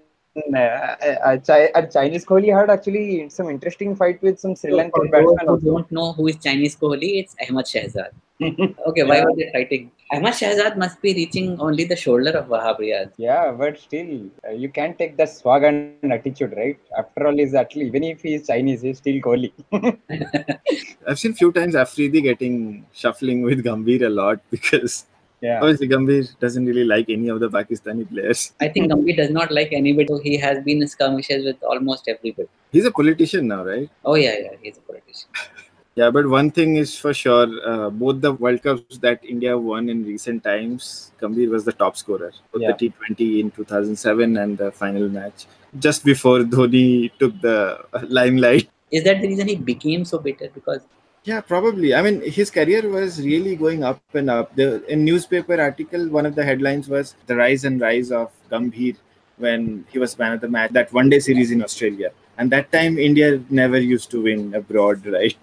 uh, 0.54 1.36
Chi- 1.46 1.70
uh, 1.74 1.86
Chinese 1.86 2.24
Kohli 2.24 2.54
had 2.56 2.70
actually 2.70 3.28
some 3.28 3.48
interesting 3.48 3.96
fight 3.96 4.22
with 4.22 4.38
some 4.38 4.54
Sri 4.54 4.72
Lankan 4.72 4.92
those 4.96 5.10
batsman 5.10 5.46
who 5.48 5.60
don't 5.60 5.92
know 5.92 6.12
who 6.12 6.28
is 6.28 6.36
Chinese 6.36 6.76
Kohli, 6.76 7.22
it's 7.22 7.34
Ahmad 7.48 7.64
Shehzad. 7.66 8.10
Okay, 8.86 9.04
why 9.04 9.16
Yeah. 9.16 9.24
were 9.24 9.36
they 9.36 9.50
fighting? 9.52 9.90
Ahmad 10.14 10.34
Shahzad 10.34 10.76
must 10.76 11.00
be 11.02 11.12
reaching 11.14 11.58
only 11.60 11.84
the 11.84 11.96
shoulder 11.96 12.30
of 12.40 12.46
Wahab 12.48 12.78
Riaz. 12.78 13.10
Yeah, 13.16 13.50
but 13.52 13.78
still, 13.78 14.30
uh, 14.46 14.52
you 14.52 14.68
can't 14.68 14.96
take 14.96 15.16
the 15.16 15.26
swag 15.26 15.64
and 15.64 16.12
attitude, 16.12 16.54
right? 16.56 16.78
After 16.96 17.26
all, 17.26 17.36
he's 17.36 17.54
actually 17.54 17.86
even 17.86 18.04
if 18.04 18.22
he's 18.22 18.46
Chinese, 18.46 18.82
he's 18.82 18.98
still 18.98 19.20
Kohli. 19.26 19.52
I've 21.08 21.18
seen 21.18 21.34
few 21.34 21.50
times 21.52 21.74
Afridi 21.74 22.20
getting 22.20 22.86
shuffling 22.92 23.42
with 23.42 23.64
Gambhir 23.64 24.06
a 24.06 24.08
lot 24.08 24.38
because 24.50 25.06
yeah, 25.40 25.58
obviously 25.60 25.88
Gambhir 25.88 26.38
doesn't 26.38 26.64
really 26.64 26.84
like 26.84 27.10
any 27.10 27.28
of 27.28 27.40
the 27.40 27.50
Pakistani 27.50 28.08
players. 28.08 28.52
I 28.60 28.68
think 28.68 28.92
Gambhir 28.92 29.16
does 29.16 29.30
not 29.30 29.50
like 29.50 29.72
anybody. 29.72 30.06
So 30.06 30.18
he 30.18 30.36
has 30.38 30.62
been 30.62 30.80
in 30.80 30.88
skirmishes 30.88 31.44
with 31.44 31.62
almost 31.64 32.08
everybody. 32.08 32.48
He's 32.72 32.84
a 32.84 32.92
politician 32.92 33.48
now, 33.48 33.64
right? 33.64 33.90
Oh 34.04 34.14
yeah, 34.14 34.36
yeah, 34.44 34.56
he's 34.62 34.78
a 34.78 34.80
politician. 34.80 35.28
Yeah, 35.96 36.10
but 36.10 36.28
one 36.28 36.50
thing 36.50 36.76
is 36.76 36.98
for 36.98 37.14
sure, 37.14 37.46
uh, 37.64 37.88
both 37.88 38.20
the 38.20 38.32
World 38.32 38.62
Cups 38.62 38.98
that 38.98 39.24
India 39.24 39.56
won 39.56 39.88
in 39.88 40.04
recent 40.04 40.42
times, 40.42 41.12
Gambhir 41.20 41.48
was 41.48 41.64
the 41.64 41.72
top 41.72 41.96
scorer. 41.96 42.32
Both 42.52 42.62
Yeah. 42.62 42.72
the 42.72 42.90
T20 42.90 43.40
in 43.40 43.50
2007 43.52 44.36
and 44.36 44.58
the 44.58 44.72
final 44.72 45.08
match, 45.08 45.46
just 45.78 46.04
before 46.04 46.38
Dhoni 46.54 47.12
took 47.20 47.40
the 47.40 47.78
limelight. 48.08 48.68
Is 48.90 49.04
that 49.04 49.20
the 49.20 49.28
reason 49.28 49.46
he 49.48 49.56
became 49.56 50.04
so 50.04 50.18
bitter? 50.18 50.50
Because 50.52 50.80
Yeah, 51.26 51.40
probably. 51.40 51.94
I 51.94 52.02
mean, 52.02 52.20
his 52.38 52.50
career 52.50 52.86
was 52.94 53.18
really 53.26 53.56
going 53.56 53.82
up 53.82 54.02
and 54.12 54.28
up. 54.28 54.54
The 54.56 54.84
in 54.94 55.04
newspaper 55.06 55.58
article, 55.58 56.08
one 56.16 56.26
of 56.26 56.34
the 56.34 56.44
headlines 56.44 56.86
was 56.88 57.14
the 57.26 57.36
rise 57.36 57.64
and 57.64 57.80
rise 57.80 58.10
of 58.12 58.30
Gambhir 58.50 58.96
when 59.38 59.86
he 59.92 59.98
was 60.02 60.18
man 60.18 60.32
of 60.34 60.40
the 60.42 60.48
match 60.56 60.72
that 60.72 60.92
one 60.92 61.08
day 61.08 61.20
series 61.20 61.50
in 61.50 61.62
Australia. 61.62 62.10
And 62.36 62.50
that 62.52 62.70
time, 62.72 62.98
India 62.98 63.40
never 63.48 63.78
used 63.78 64.10
to 64.10 64.22
win 64.22 64.52
abroad, 64.54 65.06
right? 65.18 65.36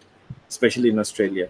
Especially 0.53 0.89
in 0.93 0.99
Australia. 1.03 1.47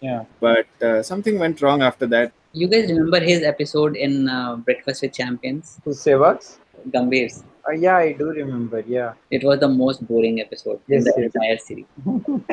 yeah, 0.00 0.24
But 0.46 0.66
uh, 0.88 1.02
something 1.02 1.38
went 1.44 1.60
wrong 1.62 1.82
after 1.90 2.06
that. 2.14 2.32
you 2.60 2.66
guys 2.72 2.90
remember 2.90 3.18
his 3.30 3.42
episode 3.52 3.96
in 4.06 4.28
uh, 4.28 4.56
Breakfast 4.66 5.02
with 5.04 5.12
Champions, 5.20 5.80
who 5.84 5.90
Sehwag's? 6.02 6.50
Gambhir's. 6.94 7.36
Uh, 7.68 7.72
yeah, 7.84 7.96
I 7.96 8.12
do 8.20 8.26
remember. 8.38 8.80
Yeah, 8.96 9.14
It 9.38 9.42
was 9.48 9.58
the 9.64 9.68
most 9.68 10.06
boring 10.10 10.40
episode 10.44 10.78
in 10.96 11.02
the 11.06 11.14
yes. 11.16 11.30
entire 11.30 11.58
series. 11.66 11.86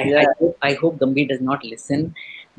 I, 0.00 0.04
I, 0.22 0.26
hope, 0.38 0.56
I 0.70 0.72
hope 0.84 0.98
Gambhir 1.04 1.28
does 1.32 1.40
not 1.50 1.64
listen 1.64 2.14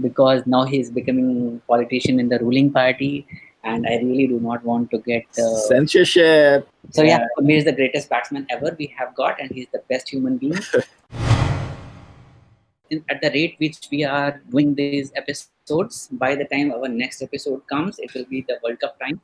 because 0.07 0.45
now 0.45 0.63
he 0.73 0.79
is 0.85 0.91
becoming 0.99 1.61
politician 1.73 2.19
in 2.25 2.29
the 2.35 2.39
ruling 2.39 2.71
party, 2.79 3.25
and 3.63 3.87
I 3.87 3.95
really 4.03 4.27
do 4.27 4.39
not 4.49 4.63
want 4.71 4.91
to 4.91 4.99
get. 5.11 5.23
Uh, 5.39 5.55
Censorship. 5.73 6.67
so 6.91 7.01
yeah, 7.03 7.19
Yeah. 7.19 7.27
Gambhir 7.39 7.57
is 7.63 7.65
the 7.73 7.77
greatest 7.81 8.09
batsman 8.15 8.45
ever 8.57 8.75
we 8.77 8.93
have 9.01 9.15
got, 9.23 9.39
and 9.41 9.49
he's 9.59 9.67
the 9.77 9.83
best 9.95 10.09
human 10.17 10.37
being. 10.45 10.59
In, 12.91 13.03
at 13.09 13.21
the 13.21 13.31
rate 13.31 13.55
which 13.57 13.79
we 13.91 14.03
are 14.03 14.41
doing 14.51 14.75
these 14.75 15.11
episodes, 15.15 16.09
by 16.11 16.35
the 16.35 16.45
time 16.45 16.71
our 16.71 16.87
next 16.87 17.21
episode 17.21 17.65
comes, 17.67 17.99
it 17.99 18.13
will 18.13 18.25
be 18.25 18.41
the 18.47 18.59
World 18.63 18.79
Cup 18.81 18.99
time. 18.99 19.21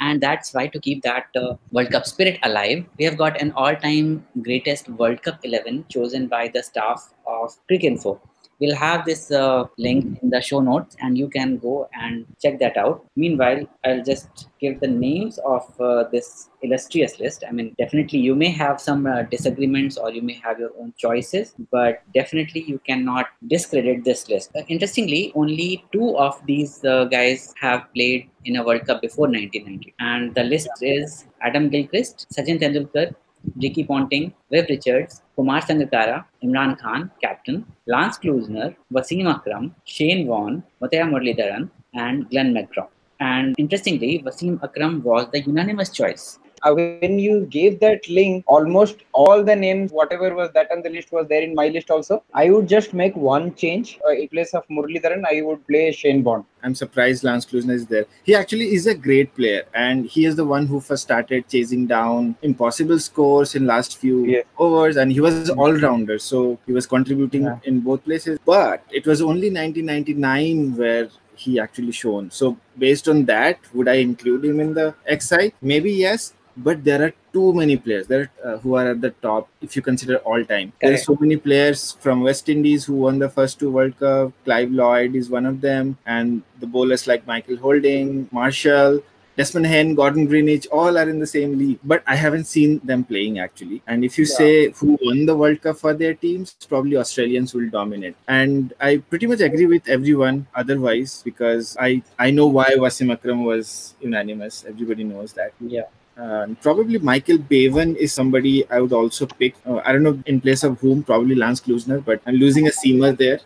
And 0.00 0.20
that's 0.20 0.52
why 0.52 0.66
to 0.66 0.80
keep 0.80 1.02
that 1.02 1.26
uh, 1.36 1.54
World 1.70 1.90
Cup 1.92 2.06
spirit 2.06 2.38
alive, 2.42 2.84
we 2.98 3.04
have 3.04 3.16
got 3.16 3.40
an 3.40 3.52
all-time 3.52 4.26
greatest 4.42 4.88
World 4.88 5.22
Cup 5.22 5.38
11 5.44 5.86
chosen 5.88 6.26
by 6.26 6.48
the 6.48 6.62
staff 6.62 7.14
of 7.26 7.56
Cricinfo. 7.70 8.18
We'll 8.60 8.76
have 8.76 9.04
this 9.04 9.30
uh, 9.30 9.64
link 9.78 10.18
in 10.22 10.30
the 10.30 10.40
show 10.40 10.60
notes, 10.60 10.96
and 11.00 11.16
you 11.16 11.28
can 11.28 11.58
go 11.58 11.88
and 11.92 12.26
check 12.42 12.58
that 12.58 12.76
out. 12.76 13.04
Meanwhile, 13.14 13.68
I'll 13.84 14.02
just 14.02 14.48
give 14.60 14.80
the 14.80 14.88
names 14.88 15.38
of 15.38 15.62
uh, 15.80 16.04
this 16.10 16.50
illustrious 16.62 17.20
list. 17.20 17.44
I 17.48 17.52
mean, 17.52 17.74
definitely 17.78 18.18
you 18.18 18.34
may 18.34 18.50
have 18.50 18.80
some 18.80 19.06
uh, 19.06 19.22
disagreements 19.22 19.96
or 19.96 20.10
you 20.10 20.22
may 20.22 20.34
have 20.44 20.58
your 20.58 20.70
own 20.78 20.92
choices, 20.98 21.54
but 21.70 22.02
definitely 22.14 22.62
you 22.62 22.80
cannot 22.80 23.26
discredit 23.46 24.04
this 24.04 24.28
list. 24.28 24.50
Uh, 24.56 24.62
interestingly, 24.68 25.32
only 25.36 25.84
two 25.92 26.16
of 26.16 26.44
these 26.46 26.84
uh, 26.84 27.04
guys 27.04 27.54
have 27.60 27.86
played 27.94 28.28
in 28.44 28.56
a 28.56 28.64
World 28.64 28.86
Cup 28.86 29.02
before 29.02 29.26
1990, 29.26 29.94
and 30.00 30.34
the 30.34 30.42
list 30.42 30.68
is 30.80 31.26
Adam 31.42 31.68
Gilchrist, 31.68 32.26
Sachin 32.32 32.60
Tendulkar, 32.60 33.14
Ricky 33.56 33.84
Ponting, 33.84 34.32
Viv 34.50 34.66
Richards, 34.68 35.22
Kumar 35.36 35.60
Sangakkara, 35.60 36.24
Imran 36.42 36.78
Khan, 36.78 37.10
captain, 37.20 37.64
Lance 37.86 38.18
Klusener, 38.18 38.74
Wasim 38.92 39.26
Akram, 39.32 39.74
Shane 39.84 40.26
Warne, 40.26 40.62
Muttiah 40.82 41.08
Muralidharan, 41.08 41.70
and 41.94 42.28
Glenn 42.30 42.54
McGrath. 42.54 42.88
And 43.20 43.54
interestingly, 43.58 44.22
Wasim 44.24 44.62
Akram 44.62 45.02
was 45.02 45.28
the 45.32 45.40
unanimous 45.40 45.90
choice. 45.90 46.38
Uh, 46.62 46.74
when 46.74 47.18
you 47.18 47.46
gave 47.46 47.80
that 47.80 48.08
link, 48.08 48.44
almost 48.46 48.96
all 49.12 49.42
the 49.44 49.54
names, 49.54 49.92
whatever 49.92 50.34
was 50.34 50.50
that 50.52 50.70
on 50.70 50.82
the 50.82 50.90
list, 50.90 51.12
was 51.12 51.26
there 51.28 51.42
in 51.42 51.54
my 51.54 51.68
list 51.68 51.90
also. 51.90 52.22
I 52.34 52.50
would 52.50 52.68
just 52.68 52.94
make 52.94 53.16
one 53.16 53.54
change. 53.54 53.98
Uh, 54.06 54.10
in 54.12 54.28
place 54.28 54.54
of 54.54 54.66
Muralidharan, 54.68 55.24
I 55.30 55.42
would 55.42 55.66
play 55.66 55.92
Shane 55.92 56.22
Bond. 56.22 56.44
I'm 56.62 56.74
surprised 56.74 57.22
Lance 57.22 57.46
Klusener 57.46 57.72
is 57.74 57.86
there. 57.86 58.06
He 58.24 58.34
actually 58.34 58.74
is 58.74 58.86
a 58.86 58.94
great 58.94 59.34
player, 59.34 59.64
and 59.74 60.06
he 60.06 60.24
is 60.24 60.34
the 60.36 60.44
one 60.44 60.66
who 60.66 60.80
first 60.80 61.04
started 61.04 61.48
chasing 61.48 61.86
down 61.86 62.36
impossible 62.42 62.98
scores 62.98 63.54
in 63.54 63.66
last 63.66 63.98
few 63.98 64.24
Yeah. 64.24 64.42
overs, 64.58 64.96
and 64.96 65.12
he 65.12 65.20
was 65.20 65.50
all 65.50 65.72
rounder, 65.72 66.18
so 66.18 66.58
he 66.66 66.72
was 66.72 66.86
contributing 66.86 67.42
Yeah. 67.42 67.58
in 67.64 67.80
both 67.80 68.04
places. 68.04 68.38
But 68.44 68.82
it 68.90 69.06
was 69.06 69.22
only 69.22 69.50
1999 69.50 70.76
where 70.76 71.08
he 71.36 71.60
actually 71.60 71.92
shone. 71.92 72.30
So 72.32 72.56
based 72.76 73.08
on 73.08 73.24
that, 73.26 73.58
would 73.72 73.88
I 73.88 73.94
include 73.94 74.44
him 74.44 74.58
in 74.58 74.74
the 74.74 74.94
XI? 75.06 75.52
Maybe 75.62 75.92
yes. 75.92 76.34
But 76.58 76.84
there 76.84 77.02
are 77.04 77.12
too 77.32 77.52
many 77.54 77.76
players 77.76 78.06
there 78.08 78.30
uh, 78.44 78.56
who 78.58 78.74
are 78.74 78.88
at 78.90 79.00
the 79.00 79.10
top 79.26 79.48
if 79.62 79.76
you 79.76 79.82
consider 79.82 80.16
all 80.18 80.44
time. 80.44 80.72
There 80.82 80.92
are 80.94 80.96
so 80.96 81.16
many 81.20 81.36
players 81.36 81.92
from 82.00 82.22
West 82.22 82.48
Indies 82.48 82.84
who 82.84 82.94
won 82.94 83.18
the 83.20 83.28
first 83.28 83.58
two 83.60 83.70
World 83.70 83.98
Cup. 83.98 84.32
Clive 84.44 84.72
Lloyd 84.72 85.14
is 85.14 85.30
one 85.30 85.46
of 85.46 85.60
them, 85.60 85.96
and 86.06 86.42
the 86.60 86.66
bowlers 86.66 87.06
like 87.06 87.26
Michael 87.26 87.56
Holding, 87.56 88.28
Marshall, 88.32 89.00
Desmond 89.36 89.66
Haynes, 89.66 89.94
Gordon 89.96 90.26
Greenidge, 90.26 90.66
all 90.72 90.98
are 90.98 91.08
in 91.08 91.20
the 91.20 91.26
same 91.26 91.56
league. 91.56 91.78
But 91.84 92.02
I 92.08 92.16
haven't 92.16 92.46
seen 92.46 92.80
them 92.82 93.04
playing 93.04 93.38
actually. 93.38 93.82
And 93.86 94.04
if 94.04 94.18
you 94.18 94.24
Yeah. 94.24 94.38
say 94.38 94.70
who 94.80 94.98
won 95.00 95.26
the 95.26 95.36
World 95.36 95.62
Cup 95.62 95.78
for 95.78 95.94
their 95.94 96.14
teams, 96.14 96.56
probably 96.68 96.96
Australians 96.96 97.54
will 97.54 97.68
dominate. 97.70 98.16
And 98.26 98.74
I 98.80 98.96
pretty 98.96 99.28
much 99.28 99.40
agree 99.40 99.66
with 99.66 99.88
everyone 99.88 100.48
otherwise 100.56 101.22
because 101.24 101.76
I 101.78 102.02
I 102.18 102.32
know 102.32 102.48
why 102.58 102.68
Wasim 102.86 103.12
Akram 103.16 103.44
was 103.44 103.94
unanimous. 104.00 104.64
Everybody 104.74 105.04
knows 105.04 105.34
that. 105.34 105.52
Yeah. 105.60 105.86
Uh, 106.18 106.46
probably 106.60 106.98
Michael 106.98 107.38
Bevan 107.38 107.94
is 107.96 108.12
somebody 108.12 108.68
I 108.70 108.80
would 108.80 108.92
also 108.92 109.26
pick. 109.26 109.54
Uh, 109.64 109.80
I 109.84 109.92
don't 109.92 110.02
know 110.02 110.20
in 110.26 110.40
place 110.40 110.64
of 110.64 110.80
whom, 110.80 111.04
probably 111.04 111.36
Lance 111.36 111.60
Klusener, 111.60 112.04
but 112.04 112.20
I'm 112.26 112.34
losing 112.34 112.66
a 112.66 112.70
seamer 112.70 113.16
there. 113.16 113.40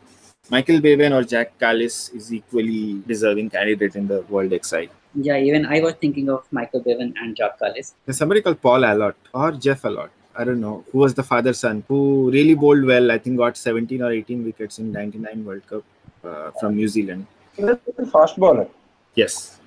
Michael 0.50 0.80
Bevan 0.80 1.12
or 1.12 1.22
Jacques 1.22 1.58
Kallis 1.58 2.14
is 2.14 2.32
equally 2.32 3.02
deserving 3.06 3.50
candidate 3.50 3.94
in 3.94 4.08
the 4.08 4.22
World 4.22 4.52
XI. 4.64 4.88
Yeah, 5.14 5.37
even 5.37 5.66
I 5.66 5.80
was 5.80 5.94
thinking 6.00 6.30
of 6.30 6.44
Michael 6.50 6.80
Bevan 6.80 7.14
and 7.20 7.37
Jacques 7.37 7.58
Kallis. 7.61 7.92
There's 8.06 8.16
somebody 8.16 8.40
called 8.40 8.61
Paul 8.61 8.80
Allott 8.80 9.14
or 9.35 9.52
Geoff 9.52 9.82
Allott. 9.82 10.11
I 10.35 10.44
don't 10.44 10.61
know 10.61 10.85
who 10.90 10.98
was 10.98 11.14
the 11.14 11.22
father 11.22 11.52
son 11.52 11.85
who 11.88 12.30
really 12.30 12.54
bowled 12.54 12.85
well. 12.85 13.12
I 13.12 13.18
think 13.18 13.37
got 13.37 13.56
17 13.56 14.02
or 14.02 14.11
18 14.11 14.44
wickets 14.44 14.78
in 14.78 14.90
99 14.92 15.44
World 15.44 15.66
Cup 15.66 15.85
uh, 16.24 16.50
from 16.58 16.76
New 16.76 16.88
Zealand. 16.88 17.26
He 17.54 17.64
was 17.64 17.76
a 17.98 18.06
fast 18.06 18.38
bowler. 18.38 18.66
Yes. 19.14 19.58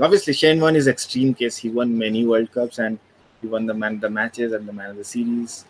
Obviously, 0.00 0.32
Shane 0.32 0.60
Warne 0.60 0.74
his 0.74 0.88
extreme 0.88 1.34
case. 1.34 1.56
He 1.56 1.68
won 1.68 1.96
many 1.96 2.26
World 2.26 2.50
Cups 2.52 2.78
and 2.78 2.98
he 3.40 3.48
won 3.48 3.66
the 3.66 3.74
man 3.74 4.00
the 4.00 4.08
matches 4.08 4.52
and 4.52 4.66
the 4.66 4.72
man 4.72 4.90
of 4.90 4.96
the 4.96 5.04
series. 5.04 5.64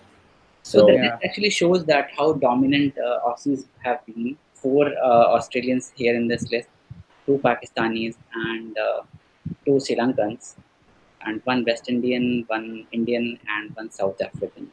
So, 0.62 0.78
So, 0.78 0.86
that 0.86 0.94
Yeah. 1.02 1.18
actually 1.24 1.50
shows 1.50 1.84
that 1.86 2.10
how 2.16 2.34
dominant 2.34 2.96
uh, 2.98 3.18
Aussies 3.28 3.66
have 3.84 4.04
been. 4.06 4.36
Four 4.54 4.86
uh, 4.86 5.34
Australians 5.36 5.92
here 5.96 6.14
in 6.14 6.28
this 6.28 6.48
list, 6.52 6.68
two 7.26 7.38
Pakistanis 7.44 8.14
and 8.32 8.78
uh, 8.78 9.02
two 9.66 9.80
Sri 9.80 9.96
Lankans, 9.96 10.54
and 11.26 11.40
one 11.44 11.64
West 11.64 11.88
Indian, 11.88 12.44
one 12.46 12.86
Indian, 12.92 13.40
and 13.56 13.74
one 13.74 13.90
South 13.90 14.20
African. 14.22 14.70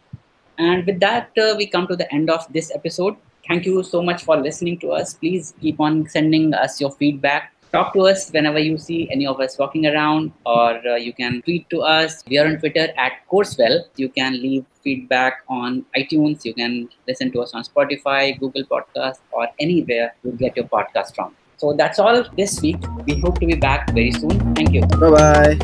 And 0.60 0.86
with 0.86 1.00
that, 1.00 1.32
uh, 1.40 1.56
we 1.58 1.66
come 1.66 1.88
to 1.88 1.96
the 1.96 2.12
end 2.14 2.30
of 2.30 2.46
this 2.54 2.72
episode. 2.76 3.16
Thank 3.48 3.66
you 3.66 3.82
so 3.82 4.04
much 4.04 4.24
for 4.24 4.38
listening 4.38 4.78
to 4.82 4.92
us. 4.92 5.16
Please 5.16 5.56
keep 5.60 5.80
on 5.80 6.08
sending 6.08 6.54
us 6.54 6.80
your 6.80 6.92
feedback. 6.92 7.52
Talk 7.72 7.94
to 7.94 8.08
us 8.08 8.32
whenever 8.32 8.58
you 8.58 8.80
see 8.80 9.08
any 9.12 9.28
of 9.28 9.40
us 9.40 9.56
walking 9.60 9.86
around, 9.86 10.32
or 10.44 10.82
uh, 10.88 10.96
you 10.96 11.14
can 11.14 11.44
tweet 11.44 11.70
to 11.70 11.82
us. 11.82 12.24
We 12.28 12.40
are 12.40 12.48
on 12.48 12.58
Twitter 12.58 12.88
at 12.98 13.12
Coursewell. 13.32 13.84
You 13.96 14.10
can 14.10 14.42
leave 14.42 14.66
feedback 14.84 15.44
on 15.48 15.86
iTunes. 15.96 16.44
You 16.44 16.56
can 16.56 16.90
listen 17.08 17.32
to 17.34 17.42
us 17.42 17.54
on 17.54 17.64
Spotify, 17.64 18.40
Google 18.40 18.64
Podcast, 18.64 19.20
or 19.32 19.48
anywhere 19.60 20.16
you 20.24 20.32
get 20.32 20.58
your 20.58 20.66
podcast 20.66 21.14
from. 21.14 21.36
So 21.58 21.74
that's 21.74 22.00
all 22.00 22.24
this 22.36 22.60
week. 22.60 22.78
We 23.06 23.20
hope 23.20 23.40
to 23.40 23.46
be 23.46 23.56
back 23.56 23.94
very 23.94 24.14
soon. 24.14 24.56
Thank 24.56 24.74
you. 24.74 24.82
bye 24.82 25.12
bye. 25.12 25.60